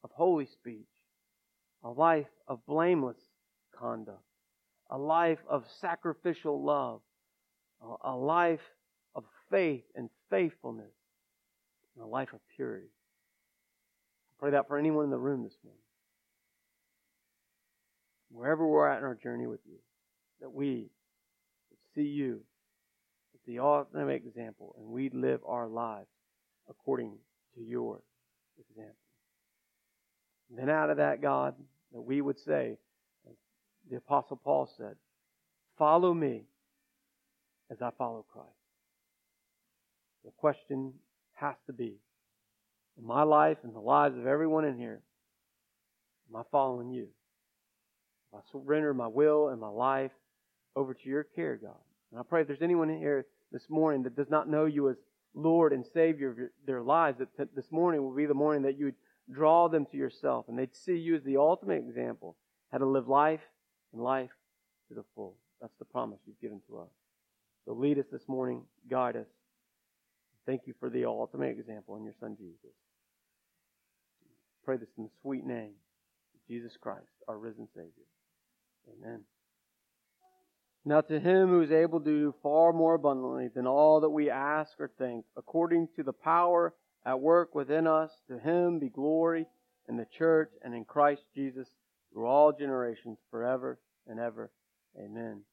of 0.03 0.11
holy 0.11 0.45
speech, 0.45 0.87
a 1.83 1.89
life 1.89 2.27
of 2.47 2.65
blameless 2.65 3.17
conduct, 3.77 4.23
a 4.89 4.97
life 4.97 5.39
of 5.49 5.63
sacrificial 5.79 6.61
love, 6.61 7.01
a 8.03 8.15
life 8.15 8.61
of 9.15 9.23
faith 9.49 9.83
and 9.95 10.09
faithfulness, 10.29 10.91
and 11.95 12.03
a 12.03 12.07
life 12.07 12.29
of 12.33 12.39
purity. 12.55 12.87
I 12.87 14.33
pray 14.39 14.51
that 14.51 14.67
for 14.67 14.77
anyone 14.77 15.05
in 15.05 15.11
the 15.11 15.17
room 15.17 15.43
this 15.43 15.57
morning. 15.63 15.81
Wherever 18.31 18.65
we're 18.65 18.87
at 18.87 18.99
in 18.99 19.03
our 19.03 19.15
journey 19.15 19.47
with 19.47 19.59
you, 19.65 19.77
that 20.39 20.51
we 20.51 20.89
see 21.93 22.03
you 22.03 22.41
as 23.33 23.41
the 23.45 23.59
ultimate 23.59 24.23
example 24.25 24.75
and 24.79 24.87
we 24.87 25.09
live 25.09 25.41
our 25.45 25.67
lives 25.67 26.07
according 26.69 27.13
to 27.55 27.61
your 27.61 28.01
example. 28.57 28.95
And 30.49 30.59
then 30.59 30.69
out 30.69 30.89
of 30.89 30.97
that, 30.97 31.21
God, 31.21 31.55
that 31.93 32.01
we 32.01 32.21
would 32.21 32.39
say, 32.39 32.77
the 33.89 33.97
Apostle 33.97 34.39
Paul 34.41 34.69
said, 34.77 34.95
Follow 35.77 36.13
me 36.13 36.43
as 37.71 37.81
I 37.81 37.89
follow 37.97 38.25
Christ. 38.31 38.49
The 40.25 40.31
question 40.37 40.93
has 41.35 41.55
to 41.67 41.73
be 41.73 41.95
in 42.97 43.07
my 43.07 43.23
life 43.23 43.57
and 43.63 43.73
the 43.73 43.79
lives 43.79 44.17
of 44.17 44.27
everyone 44.27 44.65
in 44.65 44.77
here, 44.77 45.01
am 46.29 46.35
I 46.35 46.43
following 46.51 46.91
you? 46.91 47.07
I 48.33 48.39
surrender 48.51 48.93
my 48.93 49.07
will 49.07 49.49
and 49.49 49.59
my 49.59 49.69
life 49.69 50.11
over 50.75 50.93
to 50.93 51.09
your 51.09 51.23
care, 51.23 51.57
God. 51.57 51.75
And 52.11 52.19
I 52.19 52.23
pray 52.23 52.41
if 52.41 52.47
there's 52.47 52.61
anyone 52.61 52.89
in 52.89 52.99
here 52.99 53.25
this 53.51 53.69
morning 53.69 54.03
that 54.03 54.15
does 54.15 54.29
not 54.29 54.49
know 54.49 54.65
you 54.65 54.89
as 54.89 54.97
Lord 55.33 55.73
and 55.73 55.85
Savior 55.85 56.29
of 56.29 56.37
your, 56.37 56.51
their 56.65 56.81
lives, 56.81 57.19
that 57.19 57.55
this 57.55 57.71
morning 57.71 58.03
will 58.03 58.15
be 58.15 58.25
the 58.25 58.33
morning 58.33 58.63
that 58.63 58.77
you 58.77 58.85
would 58.85 58.95
draw 59.33 59.67
them 59.67 59.85
to 59.91 59.97
yourself 59.97 60.45
and 60.47 60.57
they'd 60.57 60.75
see 60.75 60.97
you 60.97 61.15
as 61.15 61.23
the 61.23 61.37
ultimate 61.37 61.79
example, 61.79 62.35
how 62.71 62.77
to 62.77 62.85
live 62.85 63.07
life 63.07 63.41
and 63.93 64.01
life 64.01 64.31
to 64.89 64.93
the 64.93 65.03
full. 65.15 65.35
That's 65.61 65.75
the 65.79 65.85
promise 65.85 66.19
you've 66.25 66.41
given 66.41 66.61
to 66.67 66.79
us. 66.79 66.89
So 67.65 67.73
lead 67.73 67.99
us 67.99 68.05
this 68.11 68.27
morning, 68.27 68.63
guide 68.89 69.15
us. 69.15 69.27
Thank 70.45 70.61
you 70.65 70.73
for 70.79 70.89
the 70.89 71.05
ultimate 71.05 71.57
example 71.57 71.95
in 71.97 72.03
your 72.03 72.15
Son 72.19 72.35
Jesus. 72.37 72.75
Pray 74.65 74.77
this 74.77 74.89
in 74.97 75.03
the 75.03 75.09
sweet 75.21 75.45
name 75.45 75.73
of 76.33 76.47
Jesus 76.47 76.73
Christ, 76.81 77.11
our 77.27 77.37
risen 77.37 77.67
Savior. 77.75 78.07
Amen. 78.89 79.21
Now 80.83 81.01
to 81.01 81.19
him 81.19 81.49
who 81.49 81.61
is 81.61 81.71
able 81.71 81.99
to 81.99 82.05
do 82.05 82.33
far 82.41 82.73
more 82.73 82.95
abundantly 82.95 83.49
than 83.53 83.67
all 83.67 84.01
that 84.01 84.09
we 84.09 84.31
ask 84.31 84.79
or 84.79 84.89
think, 84.97 85.25
according 85.37 85.89
to 85.95 86.03
the 86.03 86.13
power 86.13 86.73
at 87.05 87.19
work 87.19 87.53
within 87.53 87.85
us, 87.85 88.11
to 88.27 88.39
him 88.39 88.79
be 88.79 88.89
glory 88.89 89.45
in 89.87 89.97
the 89.97 90.07
church 90.17 90.51
and 90.63 90.73
in 90.73 90.85
Christ 90.85 91.23
Jesus 91.35 91.67
through 92.11 92.25
all 92.25 92.51
generations, 92.51 93.19
forever 93.29 93.79
and 94.07 94.19
ever. 94.19 94.51
Amen. 94.97 95.43